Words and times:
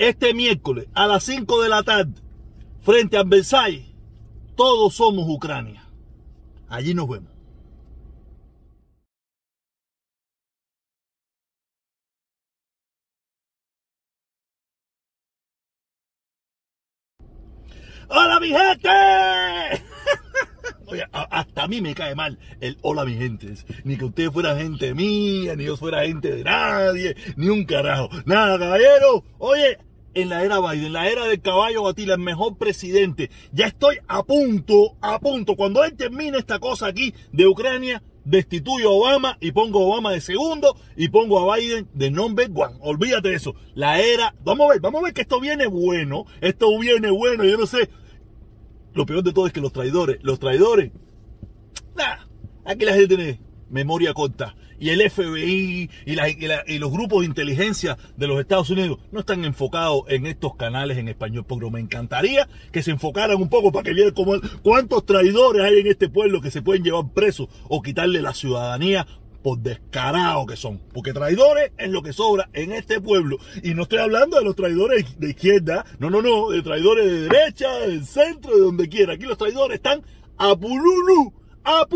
este 0.00 0.32
miércoles 0.32 0.88
a 0.94 1.06
las 1.06 1.24
5 1.24 1.62
de 1.62 1.68
la 1.68 1.82
tarde, 1.82 2.14
frente 2.80 3.18
a 3.18 3.22
Versailles, 3.22 3.84
todos 4.56 4.94
somos 4.94 5.28
Ucrania. 5.28 5.84
Allí 6.70 6.94
nos 6.94 7.06
vemos. 7.06 7.30
¡Hola 18.08 18.40
mi 18.40 18.48
gente! 18.48 18.88
Oye, 20.86 21.04
hasta 21.12 21.62
a 21.62 21.68
mí 21.68 21.82
me 21.82 21.94
cae 21.94 22.14
mal 22.14 22.38
el 22.60 22.78
hola 22.80 23.04
mi 23.04 23.16
gente. 23.16 23.54
Ni 23.84 23.98
que 23.98 24.06
usted 24.06 24.30
fuera 24.30 24.56
gente 24.56 24.94
mía, 24.94 25.54
ni 25.56 25.64
yo 25.64 25.76
fuera 25.76 26.04
gente 26.04 26.34
de 26.36 26.42
nadie, 26.42 27.16
ni 27.36 27.50
un 27.50 27.64
carajo. 27.64 28.08
Nada, 28.24 28.58
caballero. 28.58 29.24
Oye, 29.38 29.78
en 30.14 30.28
la 30.28 30.42
era 30.44 30.60
Biden, 30.60 30.86
en 30.86 30.92
la 30.92 31.08
era 31.08 31.24
del 31.26 31.40
caballo 31.40 31.84
Batila, 31.84 32.14
el 32.14 32.20
mejor 32.20 32.56
presidente. 32.56 33.30
Ya 33.52 33.66
estoy 33.66 33.98
a 34.08 34.22
punto, 34.22 34.96
a 35.00 35.18
punto. 35.20 35.56
Cuando 35.56 35.84
él 35.84 35.96
termine 35.96 36.38
esta 36.38 36.58
cosa 36.58 36.86
aquí 36.86 37.14
de 37.32 37.46
Ucrania, 37.46 38.02
destituyo 38.24 38.90
a 38.90 38.92
Obama 38.92 39.38
y 39.40 39.52
pongo 39.52 39.80
a 39.80 39.86
Obama 39.86 40.12
de 40.12 40.20
segundo 40.20 40.76
y 40.96 41.08
pongo 41.08 41.38
a 41.38 41.56
Biden 41.56 41.88
de 41.94 42.10
number 42.10 42.50
one. 42.54 42.76
Olvídate 42.80 43.30
de 43.30 43.34
eso. 43.34 43.54
La 43.74 44.00
era, 44.00 44.34
vamos 44.44 44.66
a 44.68 44.72
ver, 44.72 44.80
vamos 44.80 45.00
a 45.00 45.04
ver 45.04 45.14
que 45.14 45.22
esto 45.22 45.40
viene 45.40 45.66
bueno. 45.66 46.26
Esto 46.40 46.66
viene 46.78 47.10
bueno, 47.10 47.44
yo 47.44 47.56
no 47.56 47.66
sé. 47.66 47.88
Lo 48.92 49.06
peor 49.06 49.22
de 49.22 49.32
todo 49.32 49.46
es 49.46 49.52
que 49.52 49.60
los 49.60 49.72
traidores, 49.72 50.18
los 50.22 50.40
traidores, 50.40 50.90
nah, 51.94 52.26
aquí 52.64 52.84
la 52.84 52.94
gente 52.94 53.16
tiene 53.16 53.40
memoria 53.70 54.14
corta. 54.14 54.54
Y 54.78 54.90
el 54.90 55.08
FBI 55.10 55.90
y, 56.06 56.78
los 56.78 56.90
grupos 56.90 57.20
de 57.20 57.26
inteligencia 57.26 57.98
de 58.16 58.26
los 58.26 58.40
Estados 58.40 58.70
Unidos 58.70 58.98
no 59.12 59.20
están 59.20 59.44
enfocados 59.44 60.04
en 60.08 60.26
estos 60.26 60.56
canales 60.56 60.96
en 60.96 61.08
español. 61.08 61.44
Pero 61.46 61.70
me 61.70 61.80
encantaría 61.80 62.48
que 62.72 62.82
se 62.82 62.90
enfocaran 62.90 63.36
un 63.36 63.48
poco 63.48 63.72
para 63.72 63.84
que 63.84 63.92
vieran 63.92 64.14
cómo, 64.14 64.34
cuántos 64.62 65.04
traidores 65.04 65.62
hay 65.62 65.80
en 65.80 65.86
este 65.86 66.08
pueblo 66.08 66.40
que 66.40 66.50
se 66.50 66.62
pueden 66.62 66.82
llevar 66.82 67.12
presos 67.12 67.48
o 67.68 67.82
quitarle 67.82 68.22
la 68.22 68.32
ciudadanía 68.32 69.06
por 69.42 69.58
descarados 69.58 70.46
que 70.46 70.56
son. 70.56 70.80
Porque 70.92 71.12
traidores 71.12 71.72
es 71.78 71.90
lo 71.90 72.02
que 72.02 72.12
sobra 72.12 72.48
en 72.52 72.72
este 72.72 73.00
pueblo. 73.00 73.38
Y 73.62 73.74
no 73.74 73.82
estoy 73.82 73.98
hablando 73.98 74.38
de 74.38 74.44
los 74.44 74.56
traidores 74.56 75.18
de 75.18 75.30
izquierda, 75.30 75.84
no, 75.98 76.10
no, 76.10 76.22
no, 76.22 76.50
de 76.50 76.62
traidores 76.62 77.06
de 77.06 77.28
derecha, 77.28 77.72
del 77.80 78.04
centro, 78.06 78.54
de 78.54 78.62
donde 78.62 78.88
quiera. 78.88 79.14
Aquí 79.14 79.24
los 79.24 79.38
traidores 79.38 79.76
están 79.76 80.02
a 80.36 80.56
pululu, 80.56 81.34
a. 81.64 81.86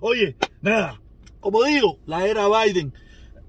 Oye, 0.00 0.36
nada, 0.60 1.00
como 1.40 1.64
digo, 1.64 1.98
la 2.06 2.26
era 2.26 2.46
Biden. 2.48 2.92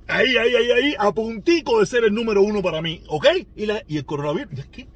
Ahí, 0.07 0.35
ahí, 0.35 0.55
ahí, 0.55 0.71
ahí, 0.71 0.95
a 0.99 1.13
puntico 1.13 1.79
de 1.79 1.85
ser 1.85 2.03
el 2.03 2.13
número 2.13 2.41
uno 2.41 2.61
para 2.61 2.81
mí, 2.81 3.01
¿ok? 3.07 3.27
Y, 3.55 3.65
la, 3.65 3.81
y 3.87 3.97
el 3.97 4.05
coronavirus, 4.05 4.65
¿qué? 4.71 4.87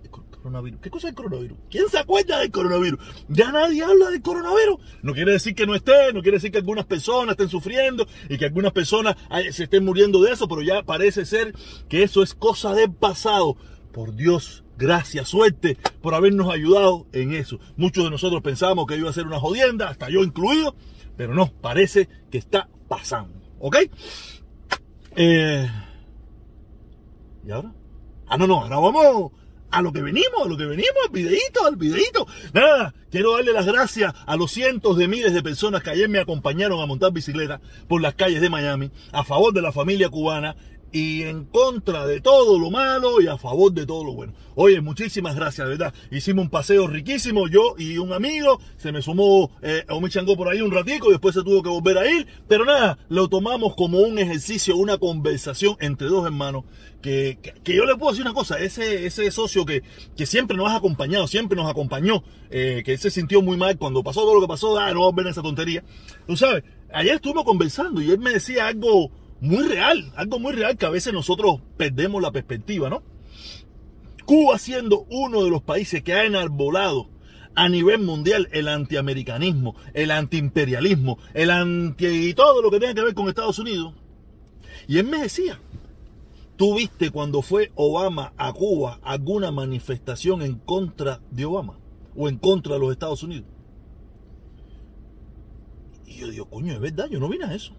¿Qué 0.80 0.92
cosa 0.92 1.08
es 1.08 1.12
el 1.12 1.16
coronavirus? 1.16 1.58
¿Quién 1.72 1.90
se 1.90 1.98
acuerda 1.98 2.40
del 2.40 2.52
coronavirus? 2.52 3.00
Ya 3.30 3.52
nadie 3.52 3.84
habla 3.84 4.12
del 4.12 4.22
coronavirus. 4.22 4.78
No 5.02 5.14
quiere 5.14 5.32
decir 5.32 5.56
que 5.56 5.66
no 5.66 5.74
esté, 5.74 6.14
no 6.14 6.22
quiere 6.22 6.38
decir 6.38 6.52
que 6.52 6.60
algunas 6.60 6.86
personas 6.86 7.32
estén 7.32 7.50
sufriendo 7.50 8.06
y 8.30 8.38
que 8.38 8.46
algunas 8.46 8.72
personas 8.72 9.16
se 9.52 9.64
estén 9.64 9.84
muriendo 9.84 10.22
de 10.22 10.34
eso, 10.34 10.48
pero 10.48 10.62
ya 10.62 10.84
parece 10.84 11.26
ser 11.26 11.56
que 11.90 12.04
eso 12.04 12.22
es 12.22 12.36
cosa 12.36 12.76
del 12.76 12.94
pasado. 12.94 13.58
Por 13.92 14.14
Dios, 14.14 14.65
gracias, 14.78 15.30
suerte 15.30 15.78
por 16.02 16.14
habernos 16.14 16.52
ayudado 16.54 17.08
en 17.14 17.34
eso. 17.34 17.60
Muchos 17.78 18.04
de 18.04 18.10
nosotros 18.10 18.42
pensábamos 18.42 18.88
que 18.88 18.98
iba 18.98 19.10
a 19.10 19.14
ser 19.14 19.26
una 19.26 19.40
jodienda, 19.40 19.90
hasta 19.90 20.10
yo 20.10 20.24
incluido, 20.24 20.76
pero 21.18 21.34
no, 21.34 21.52
parece 21.62 22.10
que 22.32 22.38
está 22.38 22.70
pasando. 22.88 23.34
¿Ok? 23.60 23.78
Eh, 25.16 25.70
¿Y 27.46 27.52
ahora? 27.52 27.74
Ah, 28.28 28.38
no, 28.38 28.48
no, 28.48 28.62
ahora 28.62 28.78
vamos 28.78 29.32
a 29.72 29.82
lo 29.82 29.92
que 29.92 30.02
venimos, 30.02 30.46
a 30.46 30.48
lo 30.48 30.58
que 30.58 30.66
venimos, 30.66 30.96
al 31.06 31.12
videito, 31.12 31.66
al 31.66 31.76
videito. 31.76 32.26
Nada, 32.54 32.94
quiero 33.12 33.36
darle 33.36 33.52
las 33.52 33.66
gracias 33.66 34.14
a 34.26 34.36
los 34.36 34.52
cientos 34.52 34.98
de 34.98 35.08
miles 35.08 35.34
de 35.34 35.44
personas 35.44 35.84
que 35.84 35.90
ayer 35.90 36.08
me 36.08 36.20
acompañaron 36.20 36.82
a 36.82 36.86
montar 36.86 37.12
bicicleta 37.12 37.60
por 37.88 38.02
las 38.02 38.16
calles 38.16 38.42
de 38.42 38.50
Miami, 38.50 38.92
a 39.12 39.24
favor 39.24 39.54
de 39.54 39.62
la 39.62 39.72
familia 39.72 40.10
cubana 40.10 40.56
y 40.96 41.24
en 41.24 41.44
contra 41.44 42.08
de 42.08 42.22
todo 42.22 42.58
lo 42.58 42.72
malo 42.72 43.20
y 43.20 43.28
a 43.28 43.38
favor 43.38 43.74
de 43.74 43.86
todo 43.86 44.06
lo 44.06 44.14
bueno. 44.14 44.32
Oye, 44.56 44.80
muchísimas 44.80 45.36
gracias, 45.36 45.68
de 45.68 45.76
verdad. 45.76 45.94
Hicimos 46.10 46.46
un 46.46 46.50
paseo 46.50 46.88
riquísimo, 46.88 47.50
yo 47.50 47.76
y 47.78 47.98
un 47.98 48.14
amigo, 48.14 48.62
se 48.78 48.94
me 48.94 49.02
sumó 49.02 49.52
eh, 49.62 49.84
un 49.90 50.08
Changó 50.08 50.38
por 50.38 50.48
ahí 50.48 50.62
un 50.62 50.72
ratico 50.72 51.10
y 51.10 51.12
después 51.12 51.36
se 51.36 51.44
tuvo 51.44 51.62
que 51.62 51.68
volver 51.68 51.98
a 51.98 52.10
ir, 52.10 52.26
pero 52.48 52.64
nada, 52.64 52.98
lo 53.10 53.28
tomamos 53.28 53.76
como 53.76 54.00
un 54.00 54.20
ejercicio, 54.20 54.78
una 54.78 54.98
conversación 54.98 55.76
entre 55.82 56.08
dos 56.08 56.26
hermanos, 56.26 56.64
que, 57.02 57.40
que, 57.62 57.76
yo 57.76 57.86
le 57.86 57.98
puedo 57.98 58.14
decir 58.14 58.26
una 58.26 58.34
cosa, 58.34 58.58
ese, 58.58 59.06
ese 59.06 59.30
socio 59.32 59.66
que, 59.66 59.84
que 60.16 60.26
siempre 60.26 60.56
nos 60.56 60.70
ha 60.70 60.78
acompañado, 60.78 61.28
siempre 61.28 61.58
nos 61.58 61.70
acompañó, 61.70 62.24
eh, 62.50 62.84
que 62.86 62.98
se 62.98 63.12
sintió 63.12 63.42
muy 63.42 63.58
mal 63.58 63.78
cuando 63.78 64.02
pasó 64.02 64.22
todo 64.22 64.36
lo 64.36 64.42
que 64.42 64.48
pasó, 64.48 64.80
ah, 64.80 64.94
no 64.94 65.02
vamos 65.02 65.14
a 65.14 65.24
ver 65.24 65.28
esa 65.28 65.42
tontería. 65.42 65.84
Tú 66.26 66.38
sabes, 66.38 66.64
ayer 66.94 67.16
estuvimos 67.16 67.44
conversando 67.44 68.02
y 68.02 68.12
él 68.12 68.20
me 68.20 68.32
decía 68.32 68.68
algo 68.68 69.12
muy 69.42 69.68
real, 69.68 70.12
algo 70.16 70.40
muy 70.40 70.54
real 70.54 70.78
que 70.78 70.86
a 70.86 70.90
veces 70.90 71.14
nosotros 71.14 71.60
perdemos 71.78 72.22
la 72.22 72.32
perspectiva, 72.32 72.90
¿no? 72.90 73.04
Cuba 74.26 74.58
siendo 74.58 75.06
uno 75.10 75.44
de 75.44 75.50
los 75.50 75.62
países 75.62 76.02
que 76.02 76.14
ha 76.14 76.26
enarbolado 76.26 77.10
a 77.54 77.70
nivel 77.70 78.00
mundial 78.00 78.50
el 78.52 78.68
antiamericanismo, 78.68 79.76
el 79.94 80.12
antiimperialismo, 80.12 81.20
el 81.34 81.52
anti 81.52 82.08
y 82.08 82.34
todo 82.34 82.62
lo 82.62 82.72
que 82.72 82.80
tenga 82.80 82.96
que 82.96 83.04
ver 83.04 83.14
con 83.14 83.30
Estados 83.30 83.60
Unidos. 83.60 83.94
Y 84.88 84.98
él 84.98 85.08
me 85.08 85.22
decía, 85.22 85.60
¿tú 86.56 86.76
viste 86.76 87.12
cuando 87.12 87.42
fue 87.42 87.72
Obama 87.76 88.34
a 88.38 88.52
Cuba 88.52 89.00
alguna 89.04 89.52
manifestación 89.52 90.42
en 90.42 90.56
contra 90.56 91.22
de 91.30 91.46
Obama 91.46 91.78
o 92.16 92.28
en 92.28 92.38
contra 92.38 92.74
de 92.74 92.80
los 92.80 92.92
Estados 92.92 93.22
Unidos? 93.22 93.48
Y 96.08 96.16
yo 96.16 96.30
digo, 96.30 96.50
coño, 96.50 96.74
es 96.74 96.80
verdad, 96.80 97.08
yo 97.10 97.20
no 97.20 97.30
vine 97.30 97.46
a 97.46 97.54
eso 97.54 97.74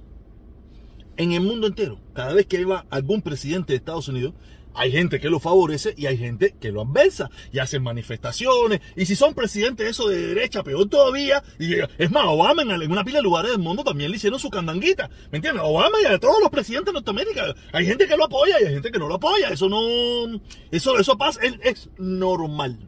en 1.17 1.33
el 1.33 1.41
mundo 1.41 1.67
entero. 1.67 1.99
Cada 2.15 2.35
vez 2.35 2.47
que 2.47 2.61
iba 2.61 2.87
algún 2.91 3.23
presidente 3.23 3.73
de 3.73 3.79
Estados 3.79 4.09
Unidos, 4.09 4.35
hay 4.77 4.93
gente 4.93 5.21
que 5.21 5.31
lo 5.31 5.41
favorece 5.41 5.95
y 5.97 6.05
hay 6.05 6.19
gente 6.19 6.55
que 6.61 6.71
lo 6.71 6.83
adversa 6.83 7.31
y 7.51 7.61
hacen 7.61 7.83
manifestaciones. 7.83 8.81
Y 8.95 9.07
si 9.07 9.17
son 9.17 9.33
presidentes 9.33 9.89
eso 9.89 10.09
de 10.09 10.35
derecha, 10.35 10.63
peor 10.63 10.87
todavía. 10.89 11.43
Y 11.59 11.77
es 11.97 12.11
más, 12.11 12.27
Obama 12.27 12.63
en 12.63 12.93
una 12.93 13.03
pila 13.03 13.19
de 13.19 13.23
lugares 13.23 13.53
del 13.53 13.61
mundo 13.61 13.85
también 13.85 14.11
le 14.11 14.19
hicieron 14.19 14.39
su 14.39 14.51
candanguita. 14.51 15.09
¿Me 15.33 15.39
entiendes? 15.39 15.63
Obama 15.65 15.97
y 16.03 16.05
a 16.05 16.19
todos 16.19 16.41
los 16.43 16.51
presidentes 16.51 16.93
de 16.93 16.93
Norteamérica. 16.93 17.55
Hay 17.73 17.87
gente 17.87 18.07
que 18.07 18.17
lo 18.17 18.25
apoya 18.25 18.61
y 18.61 18.65
hay 18.67 18.75
gente 18.75 18.93
que 18.93 18.99
no 18.99 19.09
lo 19.09 19.15
apoya. 19.15 19.49
Eso 19.49 19.69
no. 19.71 20.41
Eso, 20.71 20.99
eso 20.99 21.17
pasa, 21.17 21.41
es 21.43 21.89
normal. 21.97 22.79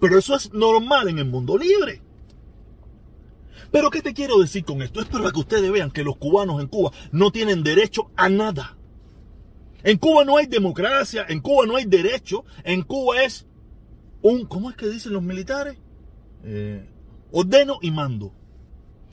Pero 0.00 0.18
eso 0.18 0.34
es 0.34 0.52
normal 0.54 1.08
en 1.08 1.18
el 1.18 1.26
mundo 1.26 1.58
libre. 1.58 2.00
Pero 3.72 3.90
¿qué 3.90 4.02
te 4.02 4.12
quiero 4.12 4.38
decir 4.38 4.64
con 4.64 4.82
esto? 4.82 5.00
Es 5.00 5.06
para 5.08 5.32
que 5.32 5.40
ustedes 5.40 5.72
vean 5.72 5.90
que 5.90 6.04
los 6.04 6.18
cubanos 6.18 6.60
en 6.60 6.68
Cuba 6.68 6.92
no 7.10 7.32
tienen 7.32 7.64
derecho 7.64 8.10
a 8.16 8.28
nada. 8.28 8.76
En 9.82 9.96
Cuba 9.96 10.24
no 10.24 10.36
hay 10.36 10.46
democracia, 10.46 11.24
en 11.28 11.40
Cuba 11.40 11.66
no 11.66 11.76
hay 11.76 11.86
derecho, 11.86 12.44
en 12.62 12.82
Cuba 12.82 13.22
es 13.22 13.46
un, 14.20 14.44
¿cómo 14.44 14.70
es 14.70 14.76
que 14.76 14.88
dicen 14.88 15.14
los 15.14 15.22
militares? 15.22 15.78
Eh, 16.44 16.86
ordeno 17.32 17.78
y 17.80 17.90
mando. 17.90 18.32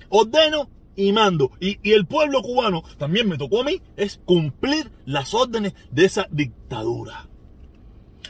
Ordeno 0.09 0.69
y 0.96 1.14
mando. 1.14 1.52
Y, 1.59 1.80
y, 1.81 1.94
el 1.94 2.06
pueblo 2.06 2.42
cubano, 2.42 2.84
también 2.98 3.28
me 3.28 3.38
tocó 3.38 3.62
a 3.62 3.64
mí, 3.64 3.81
es 3.96 4.19
cumplir 4.25 4.92
las 5.06 5.34
órdenes 5.34 5.74
de 5.92 6.06
esa 6.06 6.28
dictadura. 6.30 7.30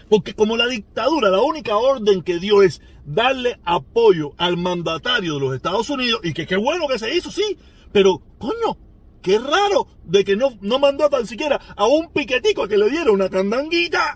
Porque 0.09 0.33
como 0.33 0.57
la 0.57 0.67
dictadura, 0.67 1.29
la 1.29 1.41
única 1.41 1.75
orden 1.77 2.21
que 2.21 2.39
dio 2.39 2.61
es 2.63 2.81
darle 3.09 3.59
apoyo 3.65 4.33
al 4.37 4.55
mandatario 4.55 5.33
de 5.33 5.39
los 5.39 5.55
Estados 5.55 5.89
Unidos, 5.89 6.21
y 6.23 6.33
que 6.33 6.45
qué 6.45 6.55
bueno 6.55 6.87
que 6.87 6.99
se 6.99 7.15
hizo, 7.15 7.31
sí, 7.31 7.57
pero 7.91 8.21
coño, 8.37 8.77
qué 9.21 9.39
raro 9.39 9.87
de 10.03 10.23
que 10.23 10.35
no, 10.35 10.57
no 10.61 10.79
mandó 10.79 11.09
tan 11.09 11.25
siquiera 11.25 11.59
a 11.75 11.87
un 11.87 12.11
piquetico 12.13 12.63
a 12.63 12.67
que 12.67 12.77
le 12.77 12.89
diera 12.89 13.11
una 13.11 13.29
candanguita, 13.29 14.15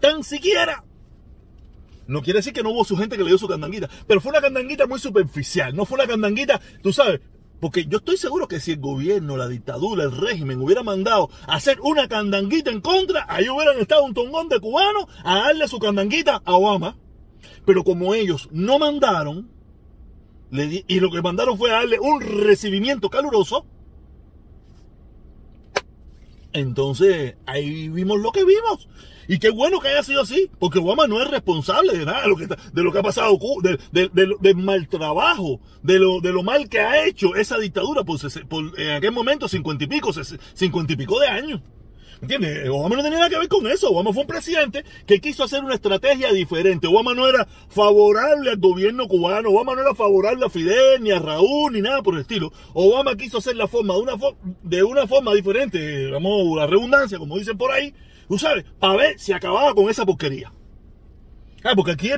tan 0.00 0.24
siquiera. 0.24 0.84
No 2.06 2.22
quiere 2.22 2.38
decir 2.38 2.52
que 2.52 2.62
no 2.62 2.70
hubo 2.70 2.84
su 2.84 2.96
gente 2.96 3.16
que 3.16 3.22
le 3.22 3.28
dio 3.28 3.38
su 3.38 3.48
candanguita, 3.48 3.88
pero 4.06 4.20
fue 4.20 4.30
una 4.30 4.40
candanguita 4.40 4.86
muy 4.86 4.98
superficial, 4.98 5.76
no 5.76 5.84
fue 5.84 5.96
una 5.96 6.06
candanguita, 6.06 6.60
tú 6.82 6.92
sabes, 6.92 7.20
porque 7.60 7.84
yo 7.86 7.98
estoy 7.98 8.16
seguro 8.16 8.48
que 8.48 8.60
si 8.60 8.72
el 8.72 8.80
gobierno, 8.80 9.36
la 9.36 9.48
dictadura, 9.48 10.04
el 10.04 10.16
régimen 10.16 10.60
hubiera 10.62 10.82
mandado 10.82 11.30
hacer 11.46 11.78
una 11.82 12.08
candanguita 12.08 12.70
en 12.70 12.80
contra, 12.80 13.26
ahí 13.28 13.48
hubieran 13.48 13.78
estado 13.78 14.04
un 14.04 14.14
tongón 14.14 14.48
de 14.48 14.60
cubanos 14.60 15.06
a 15.24 15.36
darle 15.40 15.68
su 15.68 15.78
candanguita 15.78 16.42
a 16.44 16.54
Obama. 16.54 16.96
Pero 17.64 17.84
como 17.84 18.14
ellos 18.14 18.48
no 18.52 18.78
mandaron, 18.78 19.48
y 20.50 21.00
lo 21.00 21.10
que 21.10 21.22
mandaron 21.22 21.58
fue 21.58 21.70
darle 21.70 21.98
un 21.98 22.20
recibimiento 22.20 23.10
caluroso, 23.10 23.66
entonces 26.52 27.36
ahí 27.46 27.88
vimos 27.88 28.20
lo 28.20 28.30
que 28.30 28.44
vimos. 28.44 28.88
Y 29.26 29.38
qué 29.38 29.50
bueno 29.50 29.80
que 29.80 29.88
haya 29.88 30.02
sido 30.02 30.20
así, 30.20 30.50
porque 30.58 30.78
Obama 30.78 31.06
no 31.06 31.20
es 31.20 31.30
responsable 31.30 31.96
de 31.96 32.04
nada 32.04 32.22
de 32.22 32.28
lo 32.28 32.36
que, 32.36 32.46
de 32.46 32.98
ha 32.98 33.02
pasado, 33.02 33.38
del 33.90 34.56
mal 34.56 34.86
trabajo, 34.88 35.60
de 35.82 35.98
lo, 35.98 36.20
de 36.20 36.32
lo 36.32 36.42
mal 36.42 36.68
que 36.68 36.80
ha 36.80 37.06
hecho 37.06 37.34
esa 37.34 37.58
dictadura 37.58 38.04
por, 38.04 38.20
en 38.78 38.90
aquel 38.90 39.12
momento 39.12 39.48
cincuenta 39.48 39.84
y 39.84 39.86
pico, 39.86 40.12
cincuenta 40.52 40.92
y 40.92 40.96
pico 40.96 41.18
de 41.18 41.26
años. 41.26 41.60
¿Entiendes? 42.20 42.68
Obama 42.68 42.96
no 42.96 43.02
tenía 43.02 43.18
nada 43.18 43.30
que 43.30 43.38
ver 43.38 43.48
con 43.48 43.66
eso. 43.66 43.90
Obama 43.90 44.12
fue 44.12 44.22
un 44.22 44.28
presidente 44.28 44.84
que 45.06 45.20
quiso 45.20 45.44
hacer 45.44 45.62
una 45.62 45.74
estrategia 45.74 46.32
diferente. 46.32 46.86
Obama 46.86 47.14
no 47.14 47.28
era 47.28 47.46
favorable 47.68 48.50
al 48.50 48.58
gobierno 48.58 49.08
cubano. 49.08 49.50
Obama 49.50 49.74
no 49.74 49.82
era 49.82 49.94
favorable 49.94 50.46
a 50.46 50.50
Fidel, 50.50 51.02
ni 51.02 51.10
a 51.10 51.18
Raúl, 51.18 51.72
ni 51.72 51.80
nada 51.80 52.02
por 52.02 52.14
el 52.14 52.20
estilo. 52.20 52.52
Obama 52.72 53.16
quiso 53.16 53.38
hacer 53.38 53.56
la 53.56 53.68
forma 53.68 53.94
de 54.62 54.82
una, 54.82 55.06
forma 55.06 55.34
diferente, 55.34 56.10
vamos, 56.10 56.56
la 56.56 56.66
redundancia, 56.66 57.18
como 57.18 57.38
dicen 57.38 57.56
por 57.56 57.70
ahí, 57.70 57.94
sabes, 58.38 58.64
para 58.78 58.96
ver 58.96 59.18
si 59.18 59.32
acababa 59.32 59.74
con 59.74 59.88
esa 59.88 60.04
porquería. 60.04 60.52
Ah, 61.66 61.72
porque 61.74 61.92
aquí 61.92 62.10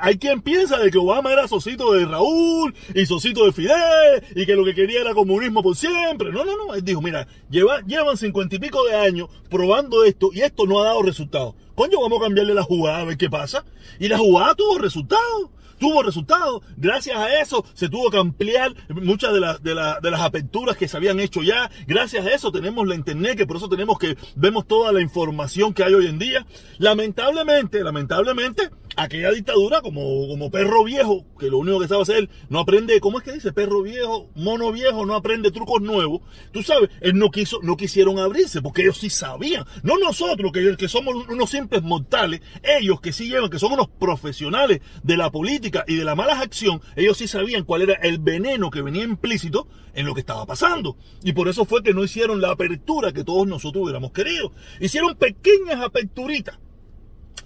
hay 0.00 0.16
quien 0.16 0.40
piensa 0.40 0.78
de 0.78 0.90
que 0.90 0.96
Obama 0.96 1.30
era 1.30 1.46
socito 1.46 1.92
de 1.92 2.06
Raúl 2.06 2.74
y 2.94 3.04
socito 3.04 3.44
de 3.44 3.52
Fidel 3.52 4.24
y 4.34 4.46
que 4.46 4.56
lo 4.56 4.64
que 4.64 4.74
quería 4.74 5.02
era 5.02 5.12
comunismo 5.12 5.62
por 5.62 5.76
siempre. 5.76 6.32
No, 6.32 6.42
no, 6.42 6.56
no. 6.56 6.74
Él 6.74 6.82
dijo, 6.82 7.02
mira, 7.02 7.28
lleva, 7.50 7.82
llevan 7.82 8.16
cincuenta 8.16 8.56
y 8.56 8.58
pico 8.58 8.82
de 8.86 8.94
años 8.94 9.28
probando 9.50 10.04
esto 10.04 10.30
y 10.32 10.40
esto 10.40 10.64
no 10.64 10.80
ha 10.80 10.86
dado 10.86 11.02
resultados. 11.02 11.54
Coño, 11.74 12.00
vamos 12.00 12.18
a 12.18 12.24
cambiarle 12.24 12.54
la 12.54 12.62
jugada 12.62 13.00
a 13.00 13.04
ver 13.04 13.18
qué 13.18 13.28
pasa. 13.28 13.66
Y 13.98 14.08
la 14.08 14.16
jugada 14.16 14.54
tuvo 14.54 14.78
resultados 14.78 15.50
tuvo 15.78 16.02
resultados. 16.02 16.62
Gracias 16.76 17.16
a 17.16 17.40
eso 17.40 17.64
se 17.74 17.88
tuvo 17.88 18.10
que 18.10 18.16
ampliar 18.16 18.72
muchas 18.88 19.32
de, 19.32 19.40
de, 19.40 19.74
de, 20.00 20.10
las 20.10 20.20
aperturas 20.20 20.76
que 20.76 20.88
se 20.88 20.96
habían 20.96 21.20
hecho 21.20 21.42
ya. 21.42 21.70
Gracias 21.86 22.24
a 22.24 22.30
eso 22.30 22.50
tenemos 22.52 22.86
la 22.86 22.94
internet, 22.94 23.36
que 23.36 23.46
por 23.46 23.56
eso 23.56 23.68
tenemos 23.68 23.98
que 23.98 24.16
vemos 24.34 24.66
toda 24.66 24.92
la 24.92 25.00
información 25.00 25.74
que 25.74 25.84
hay 25.84 25.92
hoy 25.92 26.06
en 26.06 26.18
día. 26.18 26.46
Lamentablemente, 26.78 27.82
lamentablemente, 27.82 28.70
aquella 28.96 29.30
dictadura 29.30 29.80
como, 29.80 30.28
como 30.28 30.50
perro 30.50 30.84
viejo, 30.84 31.24
que 31.38 31.50
lo 31.50 31.58
único 31.58 31.80
que 31.80 31.88
sabe 31.88 32.02
hacer, 32.02 32.28
no 32.48 32.60
aprende, 32.60 33.00
¿cómo 33.00 33.18
es 33.18 33.24
que 33.24 33.32
dice? 33.32 33.52
Perro 33.52 33.82
viejo, 33.82 34.30
mono 34.34 34.72
viejo, 34.72 35.06
no 35.06 35.14
aprende 35.14 35.50
trucos 35.50 35.82
nuevos. 35.82 36.22
Tú 36.52 36.62
sabes, 36.62 36.90
él 37.00 37.18
no 37.18 37.30
quiso, 37.30 37.60
no 37.62 37.76
quisieron 37.76 38.18
abrirse, 38.18 38.62
porque 38.62 38.82
ellos 38.82 38.98
sí 38.98 39.10
sabían. 39.10 39.64
No 39.82 39.98
nosotros, 39.98 40.52
que, 40.52 40.76
que 40.76 40.88
somos 40.88 41.14
unos 41.28 41.50
simples 41.50 41.82
mortales, 41.82 42.40
ellos 42.62 43.00
que 43.00 43.12
sí 43.12 43.28
llevan, 43.28 43.50
que 43.50 43.58
son 43.58 43.72
unos 43.72 43.88
profesionales 43.88 44.80
de 45.02 45.16
la 45.16 45.30
política 45.30 45.84
y 45.86 45.96
de 45.96 46.04
la 46.04 46.14
mala 46.14 46.40
acción, 46.40 46.80
ellos 46.96 47.18
sí 47.18 47.28
sabían 47.28 47.64
cuál 47.64 47.82
era 47.82 47.94
el 47.94 48.18
veneno 48.18 48.70
que 48.70 48.82
venía 48.82 49.04
implícito 49.04 49.68
en 49.94 50.06
lo 50.06 50.14
que 50.14 50.20
estaba 50.20 50.46
pasando. 50.46 50.96
Y 51.22 51.32
por 51.32 51.48
eso 51.48 51.64
fue 51.64 51.82
que 51.82 51.94
no 51.94 52.04
hicieron 52.04 52.40
la 52.40 52.50
apertura 52.50 53.12
que 53.12 53.24
todos 53.24 53.46
nosotros 53.46 53.84
hubiéramos 53.84 54.12
querido. 54.12 54.52
Hicieron 54.80 55.14
pequeñas 55.14 55.80
aperturitas 55.80 56.58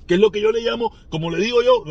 que 0.09 0.15
es 0.15 0.21
lo 0.21 0.33
que 0.33 0.41
yo 0.41 0.51
le 0.51 0.63
llamo, 0.63 0.93
como 1.11 1.31
le 1.31 1.39
digo 1.39 1.63
yo, 1.63 1.85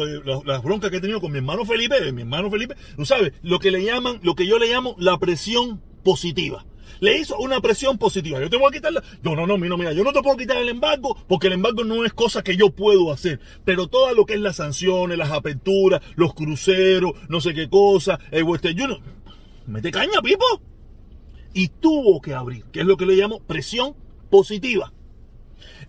las 0.44 0.64
broncas 0.64 0.90
que 0.90 0.98
he 0.98 1.02
tenido 1.02 1.22
con 1.22 1.32
mi 1.32 1.38
hermano 1.38 1.64
Felipe, 1.64 2.12
mi 2.12 2.24
hermano 2.24 2.50
Felipe, 2.50 2.76
tú 2.98 3.06
sabes, 3.06 3.32
lo 3.44 3.60
que 3.60 3.72
le 3.72 3.86
llaman, 3.86 4.20
lo 4.24 4.36
que 4.36 4.48
yo 4.48 4.58
le 4.58 4.68
llamo 4.68 4.96
la 4.98 5.18
presión 5.20 5.82
positiva. 6.04 6.66
Le 7.00 7.20
hizo 7.20 7.38
una 7.38 7.62
presión 7.62 8.00
positiva. 8.00 8.40
Yo 8.40 8.50
te 8.50 8.58
voy 8.58 8.70
a 8.70 8.72
quitarla. 8.72 9.04
Yo 9.22 9.36
no, 9.36 9.46
no, 9.46 9.56
mira, 9.60 9.78
mira, 9.78 9.94
yo 9.94 10.04
no 10.04 10.12
te 10.12 10.24
puedo 10.24 10.36
quitar 10.36 10.58
el 10.58 10.70
embargo 10.70 11.16
porque 11.28 11.46
el 11.46 11.54
embargo 11.54 11.84
no 11.84 12.04
es 12.06 12.14
cosa 12.14 12.44
que 12.44 12.58
yo 12.58 12.72
puedo 12.72 13.12
hacer. 13.12 13.40
Pero 13.64 13.88
todo 13.88 14.12
lo 14.16 14.26
que 14.26 14.34
es 14.34 14.40
las 14.40 14.56
sanciones, 14.56 15.16
las 15.16 15.32
aperturas, 15.32 16.02
los 16.16 16.34
cruceros, 16.34 17.12
no 17.30 17.40
sé 17.40 17.54
qué 17.54 17.70
cosa, 17.70 18.20
el 18.32 18.44
Western 18.46 18.82
Union, 18.82 19.00
mete 19.68 19.92
caña, 19.92 20.24
Pipo. 20.24 20.60
Y 21.54 21.68
tuvo 21.68 22.20
que 22.20 22.34
abrir, 22.34 22.64
que 22.72 22.80
es 22.80 22.86
lo 22.88 22.98
que 22.98 23.06
le 23.06 23.16
llamo 23.16 23.42
presión 23.42 23.96
positiva. 24.32 24.92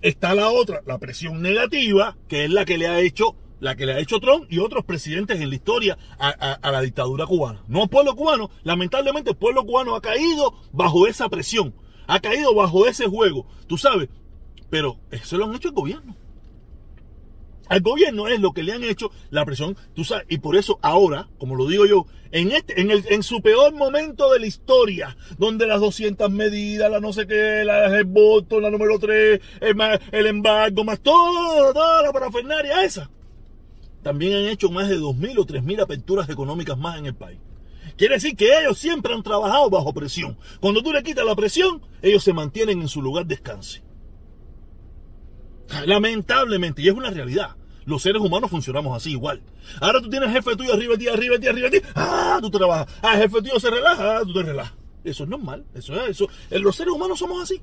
Está 0.03 0.35
la 0.35 0.51
otra, 0.51 0.83
la 0.87 0.99
presión 0.99 1.43
negativa, 1.43 2.17
que 2.29 2.45
es 2.45 2.51
la 2.51 2.65
que 2.65 2.79
le 2.79 2.87
ha 2.87 3.01
hecho 3.01 3.37
la 3.61 3.75
que 3.75 3.87
le 3.87 3.95
ha 3.95 3.99
hecho 3.99 4.21
Trump 4.21 4.47
y 4.49 4.61
otros 4.61 4.85
presidentes 4.85 5.41
en 5.41 5.49
la 5.49 5.57
historia 5.57 5.99
a, 6.19 6.71
la 6.71 6.81
dictadura 6.81 7.27
cubana. 7.27 7.63
No 7.67 7.83
el 7.83 7.89
pueblo 7.89 8.15
cubano, 8.15 8.51
lamentablemente 8.63 9.31
el 9.31 9.37
pueblo 9.37 9.65
cubano 9.65 9.97
ha 9.97 10.01
caído 10.01 10.55
bajo 10.73 11.09
esa 11.09 11.29
presión, 11.29 11.75
ha 12.07 12.21
caído 12.21 12.55
bajo 12.55 12.87
ese 12.87 13.07
juego, 13.07 13.47
tú 13.67 13.77
sabes, 13.77 14.09
pero 14.71 14.99
eso 15.11 15.37
lo 15.37 15.47
han 15.47 15.57
hecho 15.57 15.69
el 15.69 15.75
gobierno. 15.75 16.17
Al 17.69 17.81
gobierno 17.81 18.29
es 18.29 18.41
lo 18.41 18.53
que 18.53 18.63
le 18.63 18.73
han 18.73 18.85
hecho 18.85 19.11
la 19.31 19.45
presión, 19.45 19.77
tú 19.95 20.05
sabes, 20.05 20.27
y 20.29 20.39
por 20.39 20.57
eso 20.57 20.79
ahora, 20.83 21.29
como 21.39 21.55
lo 21.55 21.67
digo 21.67 21.87
yo, 21.87 22.07
en, 22.31 22.53
este, 22.53 22.81
en, 22.81 22.91
el, 22.91 23.05
en 23.09 23.23
su 23.23 23.41
peor 23.41 23.75
momento 23.75 24.31
de 24.33 24.41
la 24.41 24.47
historia, 24.47 25.17
donde 25.39 25.67
las 25.67 25.81
200 25.81 26.31
medidas, 26.31 26.91
la 26.91 27.01
no 27.01 27.13
sé 27.13 27.27
qué, 27.27 27.63
la, 27.65 27.87
el 27.97 28.05
voto, 28.05 28.61
la 28.61 28.71
número 28.71 28.99
3, 28.99 29.41
el, 29.61 29.77
el 30.13 30.27
embargo, 30.27 30.85
más 30.85 31.01
todo, 31.01 31.73
toda 31.73 32.03
la 32.03 32.13
parafernaria 32.13 32.85
esa, 32.85 33.11
también 34.03 34.35
han 34.35 34.45
hecho 34.45 34.71
más 34.71 34.89
de 34.89 34.99
2.000 34.99 35.39
o 35.39 35.47
3.000 35.47 35.83
aperturas 35.83 36.29
económicas 36.29 36.79
más 36.79 36.99
en 36.99 37.07
el 37.07 37.15
país. 37.15 37.39
Quiere 37.97 38.15
decir 38.15 38.37
que 38.37 38.59
ellos 38.61 38.79
siempre 38.79 39.13
han 39.13 39.25
trabajado 39.25 39.71
bajo 39.71 39.93
presión. 39.93 40.39
Cuando 40.61 40.83
tú 40.83 40.93
le 40.93 41.03
quitas 41.03 41.25
la 41.25 41.35
presión, 41.35 41.83
ellos 42.01 42.23
se 42.23 42.33
mantienen 42.33 42.81
en 42.81 42.89
su 42.89 43.03
lugar 43.03 43.27
de 43.27 43.35
descanso. 43.35 43.81
Lamentablemente, 45.87 46.83
y 46.83 46.89
es 46.89 46.95
una 46.95 47.11
realidad. 47.11 47.57
Los 47.85 48.03
seres 48.03 48.21
humanos 48.21 48.51
funcionamos 48.51 48.95
así 48.97 49.13
igual. 49.13 49.41
Ahora 49.81 50.01
tú 50.01 50.11
tienes 50.11 50.31
jefe 50.31 50.57
tuyo 50.57 50.75
arriba 50.75 50.93
de 50.93 50.99
ti, 50.99 51.09
arriba 51.09 51.35
de 51.35 51.41
ti, 51.41 51.47
arriba 51.47 51.71
de 51.71 51.81
ti. 51.81 51.87
Ah, 51.95 52.39
tú 52.41 52.51
trabajas. 52.51 52.87
Ah, 53.03 53.17
jefe 53.17 53.41
tuyo 53.41 53.59
se 53.59 53.71
relaja, 53.71 54.19
ah, 54.19 54.21
tú 54.25 54.35
te 54.35 54.43
relajas. 54.43 54.75
Eso 55.05 55.25
es 55.25 55.31
normal. 55.31 55.65
Eso 55.75 55.95
es 56.03 56.11
eso. 56.11 56.29
Los 56.51 56.77
seres 56.77 56.93
humanos 56.93 57.19
somos 57.19 57.43
así. 57.43 57.61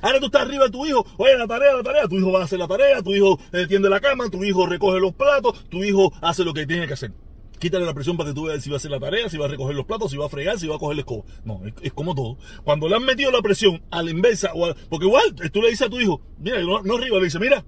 Ahora 0.00 0.18
tú 0.18 0.26
estás 0.26 0.42
arriba 0.42 0.64
de 0.64 0.70
tu 0.70 0.86
hijo, 0.86 1.06
oye, 1.18 1.36
la 1.36 1.46
tarea, 1.46 1.74
la 1.74 1.82
tarea, 1.82 2.08
tu 2.08 2.16
hijo 2.16 2.32
va 2.32 2.40
a 2.40 2.44
hacer 2.44 2.58
la 2.58 2.66
tarea, 2.66 3.02
tu 3.02 3.14
hijo 3.14 3.38
eh, 3.52 3.66
tiende 3.66 3.90
la 3.90 4.00
cama, 4.00 4.30
tu 4.30 4.42
hijo 4.42 4.66
recoge 4.66 4.98
los 4.98 5.14
platos, 5.14 5.64
tu 5.68 5.84
hijo 5.84 6.10
hace 6.22 6.42
lo 6.42 6.54
que 6.54 6.66
tiene 6.66 6.86
que 6.86 6.94
hacer. 6.94 7.12
Quítale 7.64 7.86
la 7.86 7.94
presión 7.94 8.18
para 8.18 8.28
que 8.28 8.34
tú 8.34 8.44
veas 8.44 8.62
si 8.62 8.68
va 8.68 8.74
a 8.74 8.76
hacer 8.76 8.90
la 8.90 9.00
tarea, 9.00 9.26
si 9.30 9.38
va 9.38 9.46
a 9.46 9.48
recoger 9.48 9.74
los 9.74 9.86
platos, 9.86 10.10
si 10.10 10.18
va 10.18 10.26
a 10.26 10.28
fregar, 10.28 10.58
si 10.58 10.66
va 10.66 10.76
a 10.76 10.78
coger 10.78 10.92
el 10.92 10.98
escoba. 10.98 11.24
No, 11.46 11.62
es, 11.80 11.94
como 11.94 12.14
todo. 12.14 12.36
Cuando 12.62 12.90
le 12.90 12.96
han 12.96 13.06
metido 13.06 13.30
la 13.30 13.40
presión 13.40 13.82
a 13.90 14.02
la 14.02 14.10
inversa, 14.10 14.50
o 14.52 14.74
porque 14.90 15.06
igual 15.06 15.34
tú 15.50 15.62
le 15.62 15.70
dices 15.70 15.86
a 15.86 15.88
tu 15.88 15.98
hijo, 15.98 16.20
mira, 16.38 16.60
no, 16.60 16.82
no 16.82 16.96
arriba, 16.96 17.16
le 17.16 17.24
dices, 17.24 17.40
mira, 17.40 17.64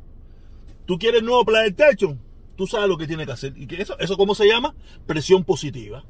tú 0.84 0.98
quieres 0.98 1.22
nuevo 1.22 1.46
plan 1.46 1.64
de 1.64 1.72
techo, 1.72 2.18
tú 2.58 2.66
sabes 2.66 2.90
lo 2.90 2.98
que 2.98 3.06
tiene 3.06 3.24
que 3.24 3.32
hacer. 3.32 3.54
¿Y 3.56 3.66
que 3.66 3.80
eso, 3.80 3.98
eso 3.98 4.18
cómo 4.18 4.34
se 4.34 4.46
llama? 4.46 4.74
Presión 5.06 5.44
positiva. 5.44 6.04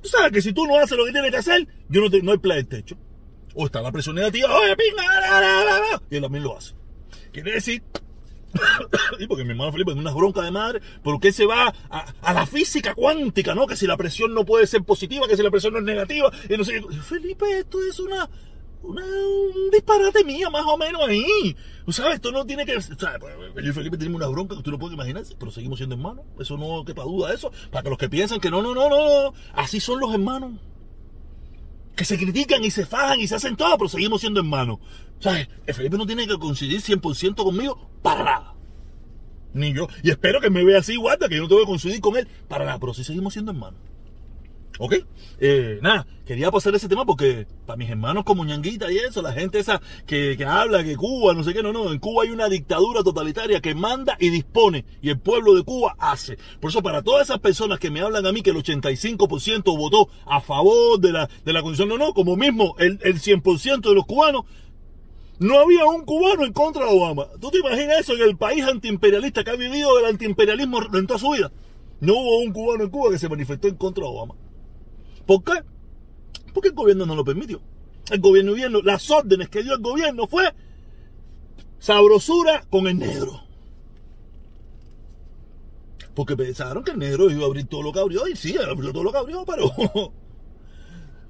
Tú 0.00 0.08
sabes 0.08 0.32
que 0.32 0.40
si 0.40 0.54
tú 0.54 0.66
no 0.66 0.78
haces 0.78 0.96
lo 0.96 1.04
que 1.04 1.12
tienes 1.12 1.32
que 1.32 1.36
hacer, 1.36 1.68
yo 1.90 2.00
no, 2.00 2.08
te, 2.08 2.22
no 2.22 2.32
hay 2.32 2.38
plan 2.38 2.56
de 2.56 2.64
techo. 2.64 2.96
O 3.54 3.66
está 3.66 3.82
la 3.82 3.92
presión 3.92 4.16
negativa, 4.16 4.48
oye, 4.58 4.74
pinga, 4.74 6.00
y 6.08 6.16
él 6.16 6.22
también 6.22 6.44
lo 6.44 6.56
hace. 6.56 6.72
Quiere 7.30 7.52
decir, 7.52 7.82
y 9.18 9.26
porque 9.26 9.44
mi 9.44 9.50
hermano 9.50 9.72
Felipe 9.72 9.92
es 9.92 9.96
una 9.96 10.12
bronca 10.12 10.42
de 10.42 10.50
madre, 10.50 10.80
porque 11.02 11.28
él 11.28 11.34
se 11.34 11.46
va 11.46 11.74
a, 11.90 12.32
la 12.32 12.46
física 12.46 12.94
cuántica, 12.94 13.54
¿no? 13.54 13.66
Que 13.66 13.76
si 13.76 13.86
la 13.86 13.96
presión 13.96 14.34
no 14.34 14.44
puede 14.44 14.66
ser 14.66 14.82
positiva, 14.82 15.26
que 15.28 15.36
si 15.36 15.42
la 15.42 15.50
presión 15.50 15.72
no 15.72 15.78
es 15.78 15.84
negativa, 15.84 16.30
y 16.48 16.56
no 16.56 16.64
sé 16.64 16.82
Felipe, 17.02 17.58
esto 17.58 17.82
es 17.82 17.98
una 17.98 18.28
un 18.86 19.70
disparate 19.72 20.24
mío, 20.24 20.50
más 20.50 20.64
o 20.66 20.76
menos 20.76 21.02
ahí. 21.08 21.56
¿Sabes? 21.88 22.16
Esto 22.16 22.32
no 22.32 22.44
tiene 22.44 22.64
que. 22.66 22.80
¿sabes? 22.80 23.20
Yo 23.54 23.70
y 23.70 23.72
Felipe 23.72 23.96
tenemos 23.96 24.20
una 24.20 24.28
bronca 24.28 24.56
que 24.56 24.62
tú 24.62 24.70
no 24.70 24.78
puedes 24.78 24.94
imaginarse, 24.94 25.34
pero 25.38 25.50
seguimos 25.50 25.78
siendo 25.78 25.94
hermanos. 25.94 26.24
Eso 26.38 26.56
no 26.56 26.84
quepa 26.84 27.02
duda, 27.02 27.32
eso. 27.32 27.50
Para 27.70 27.82
que 27.82 27.90
los 27.90 27.98
que 27.98 28.08
piensan 28.08 28.40
que 28.40 28.50
no, 28.50 28.62
no, 28.62 28.74
no, 28.74 28.88
no. 28.88 29.34
Así 29.54 29.80
son 29.80 30.00
los 30.00 30.12
hermanos. 30.12 30.52
Que 31.96 32.04
se 32.04 32.18
critican 32.18 32.64
y 32.64 32.70
se 32.70 32.86
fajan 32.86 33.20
y 33.20 33.28
se 33.28 33.36
hacen 33.36 33.56
todo, 33.56 33.76
pero 33.78 33.88
seguimos 33.88 34.20
siendo 34.20 34.40
hermanos. 34.40 34.78
¿Sabes? 35.20 35.48
El 35.66 35.74
Felipe 35.74 35.96
no 35.96 36.06
tiene 36.06 36.26
que 36.26 36.38
coincidir 36.38 36.80
100% 36.80 37.36
conmigo 37.36 37.90
para 38.02 38.24
nada. 38.24 38.53
Ni 39.54 39.72
yo. 39.72 39.88
Y 40.02 40.10
espero 40.10 40.40
que 40.40 40.50
me 40.50 40.64
vea 40.64 40.80
así, 40.80 40.96
guarda, 40.96 41.28
que 41.28 41.36
yo 41.36 41.42
no 41.42 41.48
tengo 41.48 41.62
que 41.62 41.68
coincidir 41.68 42.00
con 42.00 42.16
él 42.16 42.28
para 42.48 42.64
nada, 42.64 42.78
pero 42.78 42.92
sí 42.92 43.04
seguimos 43.04 43.32
siendo 43.32 43.52
hermanos. 43.52 43.80
¿Ok? 44.78 44.94
Eh, 45.38 45.78
nada, 45.82 46.06
quería 46.26 46.50
pasar 46.50 46.74
ese 46.74 46.88
tema 46.88 47.04
porque 47.04 47.46
para 47.64 47.76
mis 47.76 47.88
hermanos 47.90 48.24
como 48.24 48.44
ñanguita 48.44 48.90
y 48.90 48.96
eso, 48.96 49.22
la 49.22 49.32
gente 49.32 49.58
esa 49.58 49.80
que, 50.06 50.36
que, 50.36 50.44
habla 50.44 50.82
que 50.82 50.96
Cuba, 50.96 51.32
no 51.32 51.44
sé 51.44 51.52
qué, 51.52 51.62
no, 51.62 51.72
no, 51.72 51.92
en 51.92 51.98
Cuba 51.98 52.24
hay 52.24 52.30
una 52.30 52.48
dictadura 52.48 53.02
totalitaria 53.02 53.60
que 53.60 53.74
manda 53.74 54.16
y 54.18 54.30
dispone 54.30 54.84
y 55.00 55.10
el 55.10 55.18
pueblo 55.18 55.54
de 55.54 55.62
Cuba 55.62 55.94
hace. 55.98 56.38
Por 56.60 56.70
eso 56.70 56.82
para 56.82 57.02
todas 57.02 57.28
esas 57.28 57.38
personas 57.38 57.78
que 57.78 57.90
me 57.90 58.00
hablan 58.00 58.26
a 58.26 58.32
mí 58.32 58.42
que 58.42 58.50
el 58.50 58.56
85% 58.56 59.76
votó 59.76 60.08
a 60.26 60.40
favor 60.40 60.98
de 60.98 61.12
la, 61.12 61.28
de 61.44 61.52
la 61.52 61.62
condición, 61.62 61.88
no, 61.88 61.98
no, 61.98 62.12
como 62.12 62.36
mismo 62.36 62.74
el, 62.78 62.98
el 63.02 63.20
100% 63.20 63.80
de 63.80 63.94
los 63.94 64.06
cubanos, 64.06 64.44
no 65.38 65.58
había 65.58 65.84
un 65.86 66.04
cubano 66.04 66.44
en 66.44 66.52
contra 66.52 66.86
de 66.86 66.92
Obama. 66.92 67.28
¿Tú 67.40 67.50
te 67.50 67.58
imaginas 67.58 68.00
eso 68.00 68.14
en 68.14 68.22
el 68.22 68.36
país 68.36 68.64
antiimperialista 68.64 69.42
que 69.42 69.50
ha 69.50 69.56
vivido 69.56 69.98
el 69.98 70.06
antiimperialismo 70.06 70.80
en 70.92 71.06
toda 71.06 71.18
su 71.18 71.30
vida? 71.30 71.50
No 72.00 72.14
hubo 72.14 72.38
un 72.40 72.52
cubano 72.52 72.84
en 72.84 72.90
Cuba 72.90 73.10
que 73.10 73.18
se 73.18 73.28
manifestó 73.28 73.68
en 73.68 73.76
contra 73.76 74.04
de 74.04 74.10
Obama. 74.10 74.34
¿Por 75.26 75.42
qué? 75.42 75.62
Porque 76.52 76.68
el 76.68 76.74
gobierno 76.74 77.06
no 77.06 77.16
lo 77.16 77.24
permitió. 77.24 77.60
El 78.10 78.20
gobierno, 78.20 78.52
gobierno, 78.52 78.82
las 78.82 79.10
órdenes 79.10 79.48
que 79.48 79.62
dio 79.62 79.74
el 79.74 79.80
gobierno 79.80 80.26
fue 80.26 80.52
sabrosura 81.78 82.64
con 82.70 82.86
el 82.86 82.98
negro. 82.98 83.40
Porque 86.14 86.36
pensaron 86.36 86.84
que 86.84 86.92
el 86.92 86.98
negro 86.98 87.30
iba 87.30 87.42
a 87.42 87.46
abrir 87.46 87.66
todo 87.66 87.82
lo 87.82 87.92
que 87.92 88.00
abrió, 88.00 88.28
y 88.28 88.36
sí, 88.36 88.56
abrió 88.56 88.92
todo 88.92 89.02
lo 89.02 89.10
que 89.10 89.18
abrió, 89.18 89.44
pero 89.44 89.72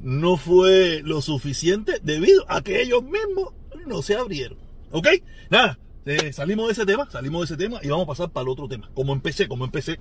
no 0.00 0.36
fue 0.36 1.00
lo 1.04 1.22
suficiente 1.22 2.00
debido 2.02 2.44
a 2.48 2.60
que 2.60 2.82
ellos 2.82 3.02
mismos 3.02 3.54
no 3.86 4.02
se 4.02 4.16
abrieron. 4.16 4.58
¿Ok? 4.90 5.08
Nada, 5.50 5.78
eh, 6.06 6.32
salimos 6.32 6.66
de 6.66 6.72
ese 6.72 6.86
tema, 6.86 7.10
salimos 7.10 7.40
de 7.40 7.54
ese 7.54 7.62
tema 7.62 7.80
y 7.82 7.88
vamos 7.88 8.04
a 8.04 8.08
pasar 8.08 8.30
para 8.30 8.42
el 8.42 8.50
otro 8.50 8.68
tema. 8.68 8.90
Como 8.94 9.12
empecé, 9.12 9.48
como 9.48 9.64
empecé. 9.64 9.98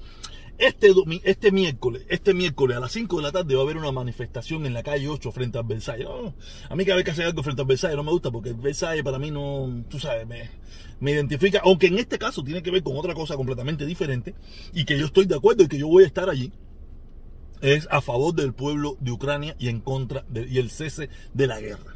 Este, 0.58 0.94
este 1.24 1.52
miércoles, 1.52 2.06
este 2.10 2.34
miércoles 2.34 2.78
a 2.78 2.80
las 2.80 2.92
5 2.92 3.18
de 3.18 3.24
la 3.24 3.32
tarde 3.32 3.56
va 3.56 3.62
a 3.62 3.64
haber 3.64 3.78
una 3.78 3.92
manifestación 3.92 4.68
en 4.68 4.74
la 4.74 4.84
calle 4.84 5.08
8 5.08 5.32
frente 5.32 5.58
al 5.58 5.64
Versailles. 5.64 6.08
a 6.70 6.76
mí 6.76 6.86
cada 6.86 6.98
vez 6.98 7.06
que 7.06 7.12
hace 7.12 7.24
algo 7.24 7.42
frente 7.42 7.64
al 7.64 7.68
Versailles 7.68 7.98
no 7.98 8.04
me 8.04 8.12
gusta 8.12 8.30
porque 8.30 8.50
el 8.50 8.56
Versailles 8.56 9.04
para 9.04 9.18
mí 9.18 9.32
no, 9.32 9.84
tú 9.90 10.00
sabes, 10.00 10.28
me, 10.28 10.52
me 11.00 11.12
identifica, 11.12 11.62
aunque 11.64 11.88
en 11.88 11.98
este 11.98 12.20
caso 12.20 12.44
tiene 12.44 12.62
que 12.62 12.70
ver 12.70 12.84
con 12.84 12.96
otra 12.98 13.16
cosa 13.16 13.36
completamente 13.36 13.86
diferente 13.86 14.36
y 14.74 14.86
que 14.86 15.00
yo 15.00 15.08
estoy 15.08 15.26
de 15.26 15.36
acuerdo 15.36 15.64
y 15.64 15.68
que 15.68 15.80
yo 15.80 15.88
voy 15.88 16.04
a 16.04 16.08
estar 16.08 16.30
allí 16.30 16.52
es 17.62 17.88
a 17.90 18.02
favor 18.02 18.36
del 18.36 18.54
pueblo 18.54 18.98
de 19.00 19.12
Ucrania 19.12 19.56
y 19.58 19.70
en 19.70 19.80
contra 19.80 20.26
de, 20.28 20.48
y 20.48 20.60
el 20.60 20.70
cese 20.70 21.10
de 21.34 21.48
la 21.48 21.62
guerra. 21.62 21.96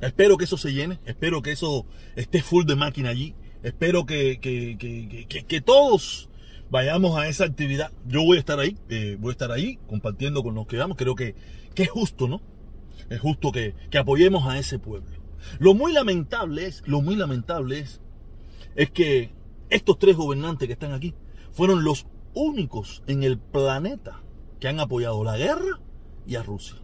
Espero 0.00 0.36
que 0.36 0.44
eso 0.44 0.56
se 0.56 0.72
llene, 0.72 1.00
espero 1.04 1.42
que 1.42 1.52
eso 1.52 1.86
esté 2.16 2.42
full 2.42 2.64
de 2.64 2.76
máquina 2.76 3.10
allí, 3.10 3.34
espero 3.62 4.06
que, 4.06 4.38
que, 4.40 5.60
todos 5.60 6.28
vayamos 6.70 7.18
a 7.18 7.28
esa 7.28 7.44
actividad. 7.44 7.92
Yo 8.06 8.22
voy 8.24 8.36
a 8.36 8.40
estar 8.40 8.58
ahí, 8.58 8.76
eh, 8.88 9.16
voy 9.18 9.30
a 9.30 9.32
estar 9.32 9.52
ahí 9.52 9.78
compartiendo 9.86 10.42
con 10.42 10.54
los 10.54 10.66
que 10.66 10.76
vamos, 10.76 10.96
creo 10.96 11.14
que, 11.14 11.34
que 11.74 11.84
es 11.84 11.90
justo, 11.90 12.28
¿no? 12.28 12.40
Es 13.10 13.20
justo 13.20 13.52
que, 13.52 13.74
que 13.90 13.98
apoyemos 13.98 14.46
a 14.46 14.58
ese 14.58 14.78
pueblo. 14.78 15.22
Lo 15.58 15.74
muy 15.74 15.92
lamentable 15.92 16.66
es, 16.66 16.82
lo 16.86 17.00
muy 17.02 17.16
lamentable 17.16 17.80
es, 17.80 18.00
es 18.76 18.90
que 18.90 19.32
estos 19.70 19.98
tres 19.98 20.16
gobernantes 20.16 20.66
que 20.66 20.72
están 20.72 20.92
aquí 20.92 21.14
fueron 21.50 21.84
los 21.84 22.06
únicos 22.34 23.02
en 23.06 23.22
el 23.22 23.38
planeta 23.38 24.22
que 24.60 24.68
han 24.68 24.80
apoyado 24.80 25.24
la 25.24 25.36
guerra 25.36 25.80
y 26.26 26.36
a 26.36 26.42
Rusia. 26.42 26.76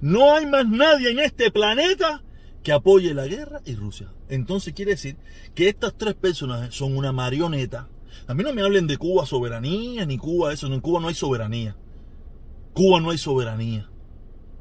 No 0.00 0.34
hay 0.34 0.46
más 0.46 0.66
nadie 0.66 1.10
en 1.10 1.18
este 1.18 1.50
planeta 1.50 2.22
que 2.62 2.72
apoye 2.72 3.14
la 3.14 3.26
guerra 3.26 3.60
y 3.64 3.74
Rusia. 3.74 4.12
Entonces 4.28 4.74
quiere 4.74 4.92
decir 4.92 5.16
que 5.54 5.68
estas 5.68 5.94
tres 5.96 6.14
personas 6.14 6.74
son 6.74 6.96
una 6.96 7.12
marioneta. 7.12 7.88
A 8.26 8.34
mí 8.34 8.42
no 8.42 8.52
me 8.52 8.62
hablen 8.62 8.86
de 8.86 8.96
Cuba 8.96 9.26
soberanía, 9.26 10.06
ni 10.06 10.18
Cuba 10.18 10.52
eso. 10.52 10.66
en 10.66 10.80
Cuba 10.80 11.00
no 11.00 11.08
hay 11.08 11.14
soberanía. 11.14 11.76
Cuba 12.72 13.00
no 13.00 13.10
hay 13.10 13.18
soberanía. 13.18 13.90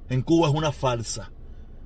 En 0.09 0.23
Cuba 0.23 0.49
es 0.49 0.55
una 0.55 0.71
falsa. 0.71 1.31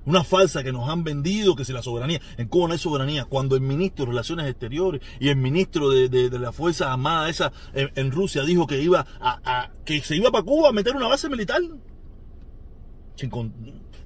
Una 0.05 0.23
falsa 0.23 0.63
que 0.63 0.73
nos 0.73 0.89
han 0.89 1.03
vendido 1.03 1.55
que 1.55 1.63
si 1.63 1.71
la 1.73 1.81
soberanía. 1.81 2.21
En 2.37 2.47
Cuba 2.47 2.67
no 2.67 2.73
hay 2.73 2.79
soberanía. 2.79 3.25
Cuando 3.25 3.55
el 3.55 3.61
ministro 3.61 4.05
de 4.05 4.11
Relaciones 4.11 4.47
Exteriores 4.47 5.01
y 5.19 5.29
el 5.29 5.37
ministro 5.37 5.89
de, 5.89 6.09
de, 6.09 6.39
las 6.39 6.55
Fuerzas 6.55 6.89
Armadas 6.89 7.29
esa 7.29 7.51
en, 7.73 8.11
Rusia 8.11 8.43
dijo 8.43 8.67
que 8.67 8.81
iba 8.81 9.05
a, 9.19 9.71
que 9.85 10.01
se 10.01 10.15
iba 10.15 10.31
para 10.31 10.43
Cuba 10.43 10.69
a 10.69 10.73
meter 10.73 10.95
una 10.95 11.07
base 11.07 11.29
militar. 11.29 11.61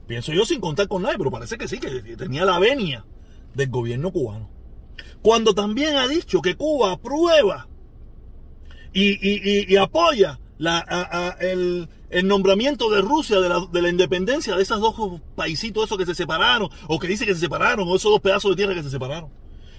Pienso 0.07 0.33
yo 0.33 0.45
sin 0.45 0.59
contar 0.59 0.87
con 0.87 1.01
nadie, 1.01 1.17
pero 1.17 1.31
parece 1.31 1.57
que 1.57 1.67
sí, 1.67 1.79
que 1.79 1.89
tenía 2.17 2.45
la 2.45 2.59
venia 2.59 3.05
del 3.53 3.69
gobierno 3.69 4.11
cubano. 4.11 4.49
Cuando 5.21 5.53
también 5.53 5.95
ha 5.95 6.07
dicho 6.07 6.41
que 6.41 6.55
Cuba 6.55 6.93
aprueba 6.93 7.67
y, 8.93 9.75
apoya 9.75 10.39
la, 10.57 11.35
el, 11.39 11.89
el 12.09 12.27
nombramiento 12.27 12.89
de 12.89 13.01
Rusia 13.01 13.39
de 13.39 13.49
la, 13.49 13.65
de 13.71 13.81
la, 13.81 13.89
independencia 13.89 14.55
de 14.55 14.63
esos 14.63 14.79
dos 14.79 15.21
paisitos 15.35 15.85
esos 15.85 15.97
que 15.97 16.05
se 16.05 16.15
separaron, 16.15 16.69
o 16.87 16.99
que 16.99 17.07
dice 17.07 17.25
que 17.25 17.33
se 17.33 17.41
separaron, 17.41 17.87
o 17.87 17.95
esos 17.95 18.11
dos 18.11 18.21
pedazos 18.21 18.51
de 18.51 18.55
tierra 18.55 18.73
que 18.73 18.83
se 18.83 18.89
separaron. 18.89 19.29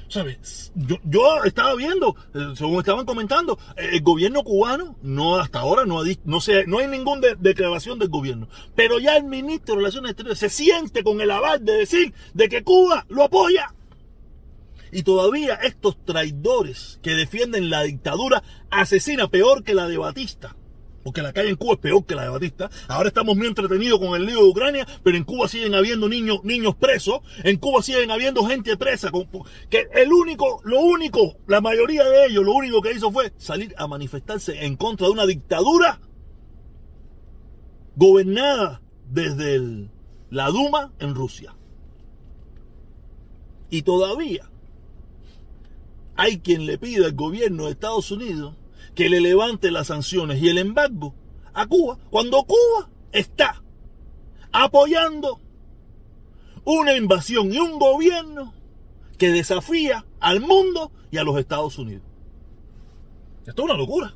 ¿Sabes? 0.09 0.73
Yo, 0.75 0.97
yo 1.05 1.45
estaba 1.45 1.75
viendo, 1.75 2.17
eh, 2.35 2.55
según 2.55 2.79
estaban 2.79 3.05
comentando, 3.05 3.59
eh, 3.77 3.91
el 3.93 4.03
gobierno 4.03 4.43
cubano, 4.43 4.97
no 5.03 5.37
hasta 5.37 5.61
ahora, 5.61 5.85
no, 5.85 6.01
ha, 6.01 6.05
no, 6.25 6.41
sé, 6.41 6.65
no 6.67 6.79
hay 6.79 6.87
ninguna 6.87 7.29
declaración 7.39 7.99
del 7.99 8.09
gobierno, 8.09 8.49
pero 8.75 8.99
ya 8.99 9.19
el 9.19 9.25
ministro 9.25 9.75
de 9.75 9.81
Relaciones 9.81 10.13
Exteriores 10.13 10.39
se 10.39 10.49
siente 10.49 11.05
con 11.05 11.21
el 11.21 11.31
aval 11.31 11.63
de 11.63 11.73
decir 11.73 12.15
de 12.33 12.49
que 12.49 12.65
Cuba 12.65 13.05
lo 13.11 13.23
apoya. 13.23 13.75
Y 14.91 15.03
todavía 15.03 15.57
estos 15.57 16.03
traidores 16.03 16.99
que 17.03 17.11
defienden 17.11 17.69
la 17.69 17.83
dictadura 17.83 18.43
asesina 18.71 19.29
peor 19.29 19.63
que 19.63 19.75
la 19.75 19.87
de 19.87 19.99
Batista, 19.99 20.57
porque 21.03 21.23
la 21.23 21.33
calle 21.33 21.51
en 21.51 21.57
Cuba 21.57 21.75
es 21.75 21.81
peor 21.81 22.05
que 22.05 22.15
la 22.15 22.25
de 22.25 22.29
Batista. 22.29 22.71
Ahora 22.89 23.09
estamos 23.09 23.37
muy 23.37 23.47
entretenidos 23.47 23.99
con 23.99 24.15
el 24.15 24.27
lío 24.27 24.39
de 24.39 24.51
Ucrania, 24.51 24.87
pero 25.03 25.17
en 25.17 25.25
Cuba 25.25 25.49
siguen 25.49 25.75
habiendo 25.75 26.09
niños, 26.09 26.45
niños 26.45 26.75
presos, 26.75 27.21
en 27.45 27.57
Cuba 27.59 27.83
siguen 27.83 28.11
habiendo 28.11 28.45
gente 28.45 28.77
presa, 28.77 29.11
que 29.71 29.89
el 29.95 30.13
único, 30.13 30.61
lo 30.65 30.81
único, 30.81 31.37
la 31.47 31.61
mayoría 31.61 32.05
de 32.05 32.27
ellos, 32.27 32.45
lo 32.45 32.53
único 32.53 32.83
que 32.83 32.93
hizo 32.93 33.11
fue 33.11 33.33
salir 33.37 33.75
a 33.79 33.87
manifestarse 33.87 34.65
en 34.65 34.77
contra 34.77 35.07
de 35.07 35.13
una 35.13 35.27
dictadura 35.27 36.01
gobernada 37.97 38.83
desde 39.11 39.89
la 40.31 40.49
Duma 40.51 40.93
en 40.99 41.15
Rusia. 41.15 41.55
Y 43.71 43.83
todavía 43.83 44.49
hay 46.17 46.39
quien 46.39 46.67
le 46.67 46.79
pide 46.79 47.05
al 47.05 47.13
gobierno 47.13 47.67
de 47.67 47.73
Estados 47.73 48.11
Unidos 48.11 48.55
que 48.95 49.09
le 49.09 49.21
levante 49.21 49.71
las 49.71 49.89
sanciones 49.89 50.43
y 50.43 50.49
el 50.49 50.59
embargo 50.59 51.15
a 51.55 51.67
Cuba 51.67 51.99
cuando 52.11 52.45
Cuba 52.45 52.91
está 53.13 53.63
apoyando 54.53 55.41
una 56.65 56.95
invasión 56.95 57.53
y 57.53 57.59
un 57.59 57.79
gobierno 57.79 58.55
que 59.17 59.31
desafía 59.31 60.05
al 60.21 60.41
mundo 60.41 60.93
y 61.11 61.19
a 61.19 61.25
los 61.25 61.39
Estados 61.39 61.79
Unidos. 61.79 62.05
Esto 63.47 63.63
es 63.63 63.65
una 63.71 63.79
locura. 63.79 64.15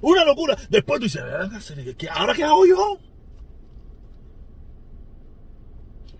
Una 0.00 0.24
locura. 0.24 0.56
Después 0.70 1.00
tú 1.00 1.04
dices, 1.04 1.22
¿ahora 2.10 2.34
qué 2.34 2.44
hago 2.44 2.66
yo? 2.66 2.98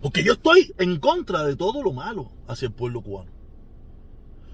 Porque 0.01 0.23
yo 0.23 0.33
estoy 0.33 0.73
en 0.77 0.99
contra 0.99 1.43
de 1.43 1.55
todo 1.55 1.81
lo 1.81 1.91
malo 1.91 2.31
hacia 2.47 2.67
el 2.67 2.73
pueblo 2.73 3.01
cubano. 3.01 3.31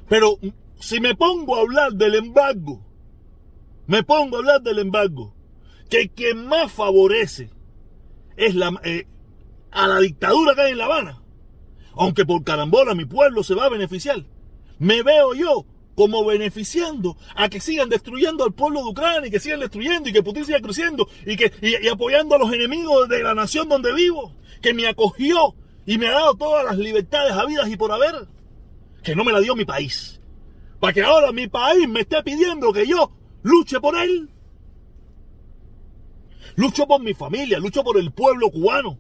Pero 0.07 0.39
si 0.79 0.99
me 0.99 1.15
pongo 1.15 1.55
a 1.55 1.61
hablar 1.61 1.93
del 1.93 2.15
embargo 2.15 2.81
me 3.87 4.03
pongo 4.03 4.37
a 4.37 4.39
hablar 4.39 4.61
del 4.61 4.79
embargo, 4.79 5.35
que 5.89 6.09
quien 6.09 6.47
más 6.47 6.71
favorece 6.71 7.49
es 8.37 8.55
la, 8.55 8.79
eh, 8.83 9.07
a 9.71 9.87
la 9.87 9.99
dictadura 9.99 10.55
que 10.55 10.61
hay 10.61 10.71
en 10.71 10.77
La 10.77 10.85
Habana, 10.85 11.21
aunque 11.93 12.25
por 12.25 12.43
carambola 12.43 12.95
mi 12.95 13.05
pueblo 13.05 13.43
se 13.43 13.55
va 13.55 13.65
a 13.65 13.69
beneficiar, 13.69 14.23
me 14.79 15.03
veo 15.03 15.33
yo 15.33 15.65
como 15.95 16.25
beneficiando 16.25 17.17
a 17.35 17.49
que 17.49 17.59
sigan 17.59 17.89
destruyendo 17.89 18.43
al 18.43 18.53
pueblo 18.53 18.83
de 18.83 18.89
Ucrania 18.89 19.27
y 19.27 19.31
que 19.31 19.39
sigan 19.39 19.59
destruyendo 19.59 20.09
y 20.09 20.13
que 20.13 20.23
Putin 20.23 20.45
siga 20.45 20.61
creciendo 20.61 21.07
y, 21.25 21.35
que, 21.35 21.51
y 21.61 21.87
apoyando 21.87 22.35
a 22.35 22.39
los 22.39 22.51
enemigos 22.53 23.09
de 23.09 23.21
la 23.21 23.35
nación 23.35 23.69
donde 23.69 23.93
vivo, 23.93 24.33
que 24.61 24.73
me 24.73 24.87
acogió 24.87 25.53
y 25.85 25.97
me 25.97 26.07
ha 26.07 26.11
dado 26.11 26.35
todas 26.35 26.65
las 26.65 26.77
libertades 26.77 27.33
habidas 27.33 27.69
y 27.69 27.75
por 27.75 27.91
haber, 27.91 28.27
que 29.03 29.15
no 29.15 29.23
me 29.23 29.33
la 29.33 29.39
dio 29.39 29.55
mi 29.55 29.65
país. 29.65 30.19
Para 30.79 30.93
que 30.93 31.03
ahora 31.03 31.31
mi 31.31 31.47
país 31.47 31.87
me 31.87 32.01
esté 32.01 32.23
pidiendo 32.23 32.71
que 32.73 32.87
yo 32.87 33.11
luche 33.43 33.79
por 33.79 33.95
él. 33.97 34.29
Lucho 36.55 36.85
por 36.87 37.01
mi 37.01 37.13
familia, 37.13 37.59
lucho 37.59 37.83
por 37.83 37.97
el 37.97 38.11
pueblo 38.11 38.49
cubano. 38.49 38.97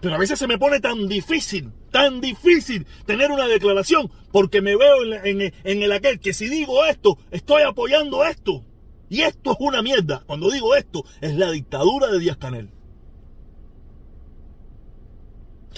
Pero 0.00 0.14
a 0.14 0.18
veces 0.18 0.38
se 0.38 0.46
me 0.46 0.58
pone 0.58 0.78
tan 0.80 1.08
difícil, 1.08 1.72
tan 1.90 2.20
difícil 2.20 2.86
tener 3.04 3.32
una 3.32 3.48
declaración, 3.48 4.10
porque 4.30 4.62
me 4.62 4.76
veo 4.76 5.02
en, 5.24 5.40
en, 5.40 5.82
el 5.82 5.92
aquel 5.92 6.20
que 6.20 6.32
si 6.32 6.48
digo 6.48 6.84
esto, 6.84 7.18
estoy 7.30 7.62
apoyando 7.62 8.24
esto. 8.24 8.64
Y 9.10 9.22
esto 9.22 9.52
es 9.52 9.56
una 9.60 9.82
mierda. 9.82 10.22
Cuando 10.26 10.50
digo 10.50 10.76
esto, 10.76 11.04
es 11.20 11.34
la 11.34 11.50
dictadura 11.50 12.08
de 12.08 12.18
Díaz 12.20 12.36
Canel. 12.36 12.70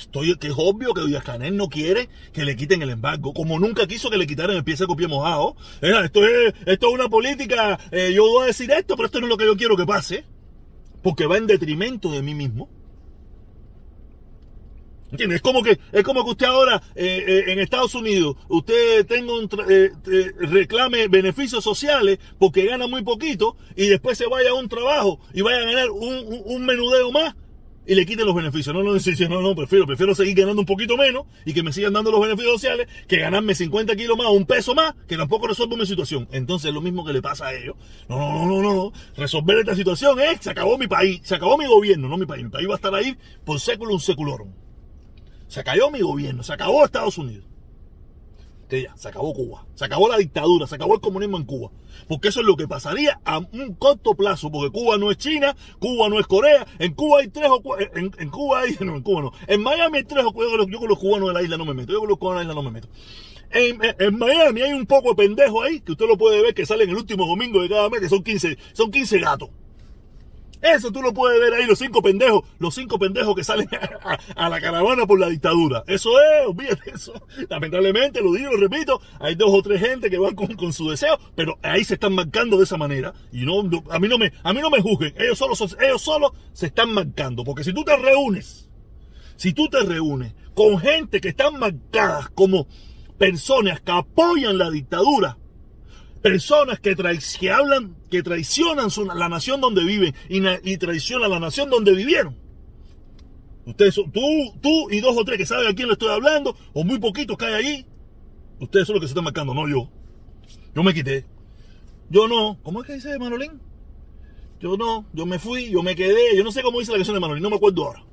Estoy, 0.00 0.34
que 0.36 0.48
es 0.48 0.54
obvio 0.56 0.94
que 0.94 1.06
Díaz 1.06 1.24
Canel 1.24 1.56
no 1.56 1.68
quiere 1.68 2.08
que 2.32 2.44
le 2.44 2.56
quiten 2.56 2.80
el 2.82 2.90
embargo, 2.90 3.34
como 3.34 3.58
nunca 3.58 3.86
quiso 3.86 4.10
que 4.10 4.16
le 4.16 4.26
quitaran 4.26 4.56
el 4.56 4.64
pie 4.64 4.76
seco 4.76 4.96
pie 4.96 5.08
mojado. 5.08 5.56
esto, 5.82 6.26
es, 6.26 6.54
esto 6.64 6.88
es 6.88 6.94
una 6.94 7.08
política, 7.08 7.78
eh, 7.90 8.12
yo 8.14 8.24
voy 8.24 8.44
a 8.44 8.46
decir 8.46 8.70
esto, 8.70 8.96
pero 8.96 9.06
esto 9.06 9.20
no 9.20 9.26
es 9.26 9.30
lo 9.30 9.36
que 9.36 9.46
yo 9.46 9.56
quiero 9.56 9.76
que 9.76 9.84
pase, 9.84 10.24
porque 11.02 11.26
va 11.26 11.36
en 11.36 11.46
detrimento 11.46 12.10
de 12.10 12.22
mí 12.22 12.34
mismo. 12.34 12.68
¿Entiendes? 15.10 15.36
Es 15.36 15.42
como 15.42 15.62
que, 15.62 15.78
es 15.92 16.04
como 16.04 16.24
que 16.24 16.30
usted 16.30 16.46
ahora 16.46 16.80
eh, 16.94 17.24
eh, 17.26 17.52
en 17.52 17.58
Estados 17.58 17.94
Unidos, 17.94 18.36
usted 18.48 19.04
tenga 19.06 19.32
un 19.34 19.48
reclame 20.38 21.08
beneficios 21.08 21.64
sociales 21.64 22.20
porque 22.38 22.64
gana 22.64 22.86
muy 22.86 23.02
poquito 23.02 23.56
y 23.74 23.88
después 23.88 24.16
se 24.16 24.28
vaya 24.28 24.50
a 24.50 24.54
un 24.54 24.68
trabajo 24.68 25.20
y 25.34 25.42
vaya 25.42 25.58
a 25.58 25.64
ganar 25.64 25.90
un, 25.90 26.42
un 26.44 26.64
menudeo 26.64 27.10
más 27.10 27.34
y 27.86 27.94
le 27.94 28.06
quiten 28.06 28.26
los 28.26 28.34
beneficios. 28.34 28.74
No, 28.74 28.82
no, 28.82 28.92
no, 28.92 29.40
no, 29.40 29.54
prefiero, 29.54 29.86
prefiero 29.86 30.14
seguir 30.14 30.34
ganando 30.34 30.60
un 30.60 30.66
poquito 30.66 30.96
menos 30.96 31.26
y 31.44 31.52
que 31.52 31.62
me 31.62 31.72
sigan 31.72 31.92
dando 31.92 32.10
los 32.10 32.20
beneficios 32.20 32.52
sociales 32.54 32.88
que 33.08 33.18
ganarme 33.18 33.54
50 33.54 33.96
kilos 33.96 34.16
más, 34.16 34.28
un 34.28 34.46
peso 34.46 34.74
más, 34.74 34.94
que 35.08 35.16
tampoco 35.16 35.48
resuelvo 35.48 35.76
mi 35.76 35.86
situación. 35.86 36.28
Entonces, 36.32 36.72
lo 36.72 36.80
mismo 36.80 37.04
que 37.04 37.12
le 37.12 37.22
pasa 37.22 37.48
a 37.48 37.54
ellos. 37.54 37.76
No, 38.08 38.18
no, 38.18 38.46
no, 38.46 38.62
no, 38.62 38.74
no. 38.74 38.92
Resolver 39.16 39.58
esta 39.58 39.74
situación 39.74 40.20
es, 40.20 40.40
se 40.40 40.50
acabó 40.50 40.78
mi 40.78 40.86
país, 40.86 41.20
se 41.24 41.34
acabó 41.34 41.56
mi 41.58 41.66
gobierno, 41.66 42.08
no 42.08 42.16
mi 42.16 42.26
país. 42.26 42.44
Mi 42.44 42.50
país 42.50 42.68
va 42.68 42.74
a 42.74 42.76
estar 42.76 42.94
ahí 42.94 43.16
por 43.44 43.58
século 43.60 43.94
un 43.94 44.00
seculorum. 44.00 44.52
Se 45.48 45.64
cayó 45.64 45.90
mi 45.90 46.00
gobierno, 46.00 46.42
se 46.42 46.52
acabó 46.52 46.84
Estados 46.84 47.18
Unidos. 47.18 47.49
Que 48.70 48.82
ya, 48.84 48.96
se 48.96 49.08
acabó 49.08 49.34
Cuba, 49.34 49.66
se 49.74 49.84
acabó 49.84 50.08
la 50.08 50.16
dictadura, 50.16 50.66
se 50.66 50.76
acabó 50.76 50.94
el 50.94 51.00
comunismo 51.00 51.36
en 51.36 51.44
Cuba. 51.44 51.70
Porque 52.08 52.28
eso 52.28 52.40
es 52.40 52.46
lo 52.46 52.56
que 52.56 52.66
pasaría 52.66 53.20
a 53.24 53.38
un 53.38 53.74
corto 53.74 54.14
plazo, 54.14 54.50
porque 54.50 54.70
Cuba 54.70 54.96
no 54.96 55.10
es 55.10 55.18
China, 55.18 55.54
Cuba 55.78 56.08
no 56.08 56.18
es 56.18 56.26
Corea, 56.26 56.66
en 56.78 56.94
Cuba 56.94 57.20
hay 57.20 57.28
tres 57.28 57.48
o 57.50 57.60
cuatro, 57.60 57.86
en, 57.94 58.10
en, 58.18 58.30
Cuba 58.30 58.60
hay, 58.60 58.76
no, 58.80 58.96
en 58.96 59.02
Cuba 59.02 59.22
no, 59.22 59.32
en 59.46 59.62
Miami 59.62 59.98
hay 59.98 60.04
tres 60.04 60.24
o 60.24 60.32
cuatro, 60.32 60.66
yo 60.66 60.78
con 60.78 60.88
los 60.88 60.98
cubanos 60.98 61.28
de 61.28 61.34
la 61.34 61.42
isla 61.42 61.56
no 61.58 61.64
me 61.64 61.74
meto, 61.74 61.92
yo 61.92 62.00
con 62.00 62.08
los 62.08 62.18
cubanos 62.18 62.40
de 62.40 62.46
la 62.46 62.52
isla 62.52 62.62
no 62.62 62.70
me 62.70 62.80
meto. 62.80 62.88
En, 63.52 63.80
en, 63.98 64.18
Miami 64.18 64.62
hay 64.62 64.72
un 64.72 64.86
poco 64.86 65.10
de 65.10 65.16
pendejo 65.16 65.62
ahí, 65.62 65.80
que 65.80 65.92
usted 65.92 66.06
lo 66.06 66.16
puede 66.16 66.40
ver 66.40 66.54
que 66.54 66.64
salen 66.64 66.88
el 66.88 66.96
último 66.96 67.26
domingo 67.26 67.60
de 67.60 67.68
cada 67.68 67.90
mes, 67.90 68.00
que 68.00 68.08
son 68.08 68.22
15, 68.22 68.56
son 68.72 68.90
15 68.90 69.18
gatos. 69.18 69.50
Eso 70.62 70.92
tú 70.92 71.00
lo 71.00 71.14
puedes 71.14 71.40
ver 71.40 71.54
ahí, 71.54 71.66
los 71.66 71.78
cinco 71.78 72.02
pendejos, 72.02 72.44
los 72.58 72.74
cinco 72.74 72.98
pendejos 72.98 73.34
que 73.34 73.44
salen 73.44 73.68
a, 74.36 74.48
la 74.48 74.60
caravana 74.60 75.06
por 75.06 75.18
la 75.18 75.28
dictadura. 75.28 75.84
Eso 75.86 76.10
es, 76.20 76.46
olvídate 76.46 76.90
eso. 76.90 77.12
Lamentablemente, 77.48 78.20
lo 78.20 78.32
digo, 78.32 78.52
lo 78.52 78.58
repito, 78.58 79.00
hay 79.18 79.34
dos 79.34 79.50
o 79.50 79.62
tres 79.62 79.80
gente 79.80 80.10
que 80.10 80.18
van 80.18 80.34
con, 80.34 80.72
su 80.72 80.90
deseo, 80.90 81.18
pero 81.34 81.58
ahí 81.62 81.84
se 81.84 81.94
están 81.94 82.14
marcando 82.14 82.58
de 82.58 82.64
esa 82.64 82.76
manera. 82.76 83.14
Y 83.32 83.44
no, 83.44 83.60
a 83.90 83.98
mí 83.98 84.08
no 84.08 84.18
me, 84.18 84.32
a 84.42 84.52
mí 84.52 84.60
no 84.60 84.70
me 84.70 84.80
juzguen. 84.80 85.14
Ellos 85.16 85.38
solo, 85.38 85.54
ellos 85.80 86.02
solo 86.02 86.34
se 86.52 86.66
están 86.66 86.92
marcando. 86.92 87.42
Porque 87.44 87.64
si 87.64 87.72
tú 87.72 87.82
te 87.84 87.96
reúnes, 87.96 88.68
si 89.36 89.52
tú 89.52 89.68
te 89.68 89.80
reúnes 89.80 90.34
con 90.54 90.78
gente 90.78 91.20
que 91.20 91.30
están 91.30 91.58
marcadas 91.58 92.28
como 92.30 92.66
personas 93.18 93.80
que 93.80 93.92
apoyan 93.92 94.58
la 94.58 94.70
dictadura, 94.70 95.38
personas 96.22 96.80
que, 96.80 96.94
que 96.94 97.50
hablan, 97.50 97.96
que 98.10 98.22
traicionan 98.22 98.88
la 99.14 99.28
nación 99.28 99.60
donde 99.60 99.84
viven 99.84 100.14
y, 100.28 100.40
y, 100.70 100.76
traicionan 100.76 101.30
la 101.30 101.40
nación 101.40 101.70
donde 101.70 101.94
vivieron. 101.94 102.36
Ustedes 103.66 103.94
son, 103.94 104.10
tú, 104.10 104.20
tú 104.60 104.90
y 104.90 105.00
dos 105.00 105.16
o 105.16 105.24
tres 105.24 105.38
que 105.38 105.46
saben 105.46 105.68
a 105.68 105.74
quién 105.74 105.88
le 105.88 105.94
estoy 105.94 106.08
hablando, 106.08 106.56
o 106.72 106.84
muy 106.84 106.98
poquitos 106.98 107.36
que 107.36 107.44
hay 107.46 107.54
allí, 107.54 107.86
ustedes 108.58 108.86
son 108.86 108.94
los 108.94 109.02
que 109.02 109.08
se 109.08 109.12
están 109.12 109.24
marcando, 109.24 109.54
no 109.54 109.68
yo. 109.68 109.90
Yo 110.74 110.82
me 110.82 110.94
quité. 110.94 111.24
Yo 112.08 112.28
no. 112.28 112.58
¿Cómo 112.62 112.80
es 112.80 112.86
que 112.86 112.94
dice 112.94 113.18
Manolín? 113.18 113.60
Yo 114.60 114.76
no, 114.76 115.06
yo 115.12 115.24
me 115.24 115.38
fui, 115.38 115.70
yo 115.70 115.82
me 115.82 115.96
quedé, 115.96 116.36
yo 116.36 116.44
no 116.44 116.52
sé 116.52 116.62
cómo 116.62 116.80
dice 116.80 116.92
la 116.92 116.98
canción 116.98 117.14
de 117.14 117.20
Manolín, 117.20 117.42
no 117.42 117.50
me 117.50 117.56
acuerdo 117.56 117.86
ahora. 117.86 118.04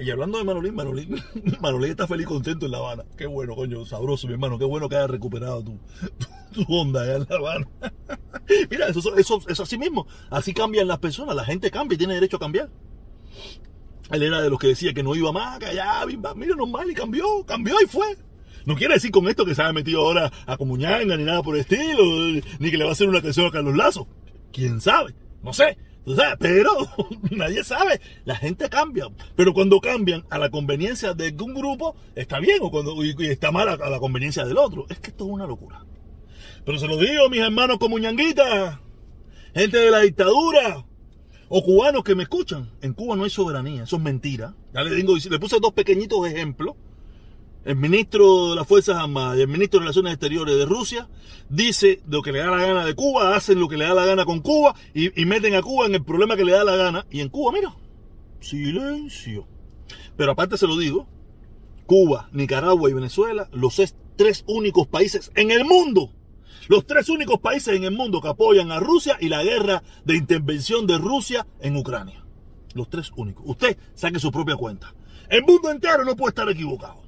Y 0.00 0.10
hablando 0.10 0.38
de 0.38 0.44
Manolín, 0.44 0.74
Manolín, 0.74 1.22
Manolín 1.60 1.90
está 1.90 2.06
feliz 2.06 2.26
contento 2.26 2.64
en 2.64 2.72
La 2.72 2.78
Habana. 2.78 3.04
Qué 3.18 3.26
bueno, 3.26 3.54
coño, 3.54 3.84
sabroso, 3.84 4.26
mi 4.26 4.32
hermano. 4.32 4.58
Qué 4.58 4.64
bueno 4.64 4.88
que 4.88 4.96
hayas 4.96 5.10
recuperado 5.10 5.62
tu, 5.62 5.78
tu, 6.52 6.74
onda 6.74 7.02
allá 7.02 7.16
en 7.16 7.26
La 7.28 7.36
Habana. 7.36 7.68
Mira, 8.70 8.88
eso, 8.88 9.46
es 9.46 9.60
así 9.60 9.76
mismo. 9.76 10.06
Así 10.30 10.54
cambian 10.54 10.88
las 10.88 10.98
personas. 10.98 11.36
La 11.36 11.44
gente 11.44 11.70
cambia 11.70 11.96
y 11.96 11.98
tiene 11.98 12.14
derecho 12.14 12.38
a 12.38 12.40
cambiar. 12.40 12.70
Él 14.10 14.22
era 14.22 14.40
de 14.40 14.48
los 14.48 14.58
que 14.58 14.68
decía 14.68 14.94
que 14.94 15.02
no 15.02 15.14
iba 15.14 15.30
más, 15.32 15.58
que 15.58 15.66
allá, 15.66 16.04
mira, 16.34 16.56
normal, 16.56 16.90
y 16.90 16.94
cambió, 16.94 17.44
cambió 17.46 17.76
y 17.80 17.86
fue. 17.86 18.16
No 18.64 18.74
quiere 18.74 18.94
decir 18.94 19.12
con 19.12 19.28
esto 19.28 19.44
que 19.44 19.54
se 19.54 19.62
haya 19.62 19.72
metido 19.72 20.00
ahora 20.00 20.32
a 20.46 20.56
Comuñanga 20.56 21.16
ni 21.16 21.22
nada 21.22 21.42
por 21.42 21.54
el 21.54 21.60
estilo, 21.60 22.02
ni 22.58 22.70
que 22.70 22.76
le 22.76 22.84
va 22.84 22.90
a 22.90 22.92
hacer 22.94 23.08
una 23.08 23.18
atención 23.18 23.46
a 23.46 23.50
Carlos 23.52 23.76
Lazo. 23.76 24.08
¿Quién 24.52 24.80
sabe? 24.80 25.14
No 25.42 25.52
sé 25.52 25.78
pero 26.38 26.70
nadie 27.30 27.64
sabe, 27.64 28.00
la 28.24 28.36
gente 28.36 28.68
cambia. 28.68 29.06
Pero 29.36 29.52
cuando 29.52 29.80
cambian 29.80 30.24
a 30.30 30.38
la 30.38 30.50
conveniencia 30.50 31.14
de 31.14 31.34
un 31.40 31.54
grupo, 31.54 31.96
está 32.14 32.40
bien, 32.40 32.58
o 32.62 32.70
cuando 32.70 33.04
y, 33.04 33.14
está 33.26 33.50
mal 33.50 33.68
a, 33.68 33.76
la 33.76 33.98
conveniencia 33.98 34.44
del 34.44 34.58
otro. 34.58 34.86
Es 34.88 34.98
que 34.98 35.10
esto 35.10 35.24
es 35.26 35.30
una 35.30 35.46
locura. 35.46 35.84
Pero 36.64 36.78
se 36.78 36.86
lo 36.86 36.96
digo, 36.96 37.28
mis 37.30 37.40
hermanos 37.40 37.78
como 37.78 37.98
ñanguita, 37.98 38.80
gente 39.54 39.78
de 39.78 39.90
la 39.90 40.00
dictadura, 40.00 40.84
o 41.48 41.64
cubanos 41.64 42.04
que 42.04 42.14
me 42.14 42.22
escuchan. 42.22 42.70
En 42.80 42.94
Cuba 42.94 43.16
no 43.16 43.24
hay 43.24 43.30
soberanía, 43.30 43.84
eso 43.84 43.96
es 43.96 44.02
mentira. 44.02 44.54
Ya 44.72 44.82
le 44.82 44.94
digo, 44.94 45.14
le 45.16 45.38
puse 45.38 45.58
dos 45.60 45.72
pequeñitos 45.72 46.26
ejemplos 46.26 46.76
el 47.64 47.76
ministro 47.76 48.50
de 48.50 48.56
las 48.56 48.66
Fuerzas 48.66 48.96
Armadas 48.96 49.38
y 49.38 49.42
el 49.42 49.48
ministro 49.48 49.80
de 49.80 49.84
Relaciones 49.84 50.14
Exteriores 50.14 50.56
de 50.56 50.64
Rusia 50.64 51.08
dice 51.48 52.00
lo 52.08 52.22
que 52.22 52.32
le 52.32 52.38
da 52.38 52.46
la 52.46 52.64
gana 52.64 52.84
de 52.84 52.94
Cuba, 52.94 53.36
hacen 53.36 53.60
lo 53.60 53.68
que 53.68 53.76
le 53.76 53.84
da 53.84 53.94
la 53.94 54.06
gana 54.06 54.24
con 54.24 54.40
Cuba 54.40 54.74
y, 54.94 55.10
meten 55.26 55.54
a 55.54 55.62
Cuba 55.62 55.86
en 55.86 55.94
el 55.94 56.04
problema 56.04 56.36
que 56.36 56.44
le 56.44 56.52
da 56.52 56.64
la 56.64 56.76
gana. 56.76 57.06
Y 57.10 57.20
en 57.20 57.28
Cuba, 57.28 57.52
mira, 57.52 57.74
silencio. 58.40 59.46
Pero 60.16 60.32
aparte 60.32 60.56
se 60.56 60.66
lo 60.66 60.76
digo, 60.76 61.06
Cuba, 61.86 62.28
Nicaragua 62.32 62.88
y 62.88 62.94
Venezuela, 62.94 63.48
los 63.52 63.80
tres 64.16 64.44
únicos 64.46 64.86
países 64.86 65.30
en 65.34 65.50
el 65.50 65.64
mundo, 65.64 66.12
los 66.68 66.86
tres 66.86 67.08
únicos 67.08 67.40
países 67.40 67.76
en 67.76 67.84
el 67.84 67.92
mundo 67.92 68.20
que 68.20 68.28
apoyan 68.28 68.72
a 68.72 68.80
Rusia 68.80 69.18
y 69.20 69.28
la 69.28 69.42
guerra 69.42 69.82
de 70.04 70.16
intervención 70.16 70.86
de 70.86 70.98
Rusia 70.98 71.46
en 71.60 71.76
Ucrania. 71.76 72.24
Los 72.74 72.88
tres 72.88 73.10
únicos. 73.16 73.44
Usted 73.46 73.76
saque 73.94 74.18
su 74.18 74.30
propia 74.30 74.56
cuenta. 74.56 74.94
El 75.28 75.42
mundo 75.42 75.70
entero 75.70 76.04
no 76.04 76.16
puede 76.16 76.30
estar 76.30 76.48
equivocado 76.48 76.99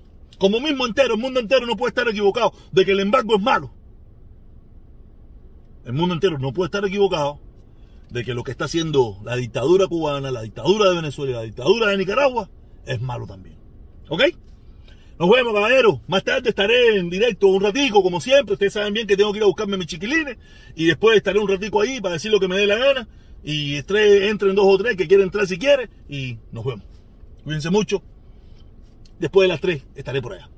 como 0.43 0.59
mismo 0.59 0.85
entero, 0.87 1.15
el 1.15 1.21
mundo 1.21 1.39
entero 1.39 1.67
no 1.67 1.77
puede 1.77 1.91
estar 1.91 2.09
equivocado 2.09 2.53
de 2.73 2.85
que 2.85 2.91
el 2.91 2.99
embargo 2.99 3.37
es 3.37 3.41
malo. 3.41 3.73
El 5.85 5.93
mundo 5.93 6.15
entero 6.15 6.37
no 6.37 6.53
puede 6.53 6.67
estar 6.67 6.85
equivocado 6.85 7.39
de 8.11 8.25
que 8.25 8.35
lo 8.35 8.43
que 8.43 8.51
está 8.51 8.65
haciendo 8.65 9.21
la 9.23 9.37
dictadura 9.37 9.87
cubana, 9.87 10.33
la 10.33 10.43
dictadura 10.43 10.91
de 10.91 10.97
Venezuela 10.97 11.37
la 11.37 11.43
dictadura 11.43 11.87
de 11.87 11.97
Nicaragua 11.97 12.51
es 12.87 13.01
malo 13.01 13.25
también. 13.29 13.57
¿Ok? 14.09 14.23
Nos 15.17 15.31
vemos, 15.31 15.55
caballeros. 15.55 16.01
Más 16.09 16.25
tarde 16.25 16.49
estaré 16.49 16.97
en 16.97 17.09
directo 17.09 17.47
un 17.47 17.63
ratico, 17.63 18.03
como 18.03 18.21
siempre. 18.21 18.55
Ustedes 18.55 18.73
saben 18.73 18.95
bien 18.95 19.07
que 19.07 19.17
tengo 19.17 19.31
que 19.31 19.39
ir 19.39 19.45
a 19.45 19.47
buscarme 19.47 19.77
mis 19.77 19.87
chiquilines. 19.87 20.39
Y 20.75 20.87
después 20.87 21.17
estaré 21.17 21.39
un 21.39 21.47
ratico 21.47 21.81
ahí 21.81 22.01
para 22.01 22.15
decir 22.15 22.33
lo 22.33 22.41
que 22.41 22.49
me 22.49 22.57
dé 22.57 22.67
la 22.67 22.79
gana. 22.79 23.09
Y 23.45 23.77
entren 23.77 24.57
dos 24.57 24.67
o 24.67 24.77
tres 24.77 24.97
que 24.97 25.07
quieren 25.07 25.27
entrar 25.27 25.47
si 25.47 25.57
quieren. 25.57 25.89
Y 26.09 26.39
nos 26.51 26.65
vemos. 26.65 26.85
Cuídense 27.45 27.71
mucho. 27.71 28.03
Después 29.23 29.45
de 29.45 29.49
las 29.51 29.61
3 29.61 29.85
estaré 29.95 30.21
por 30.21 30.33
allá. 30.33 30.51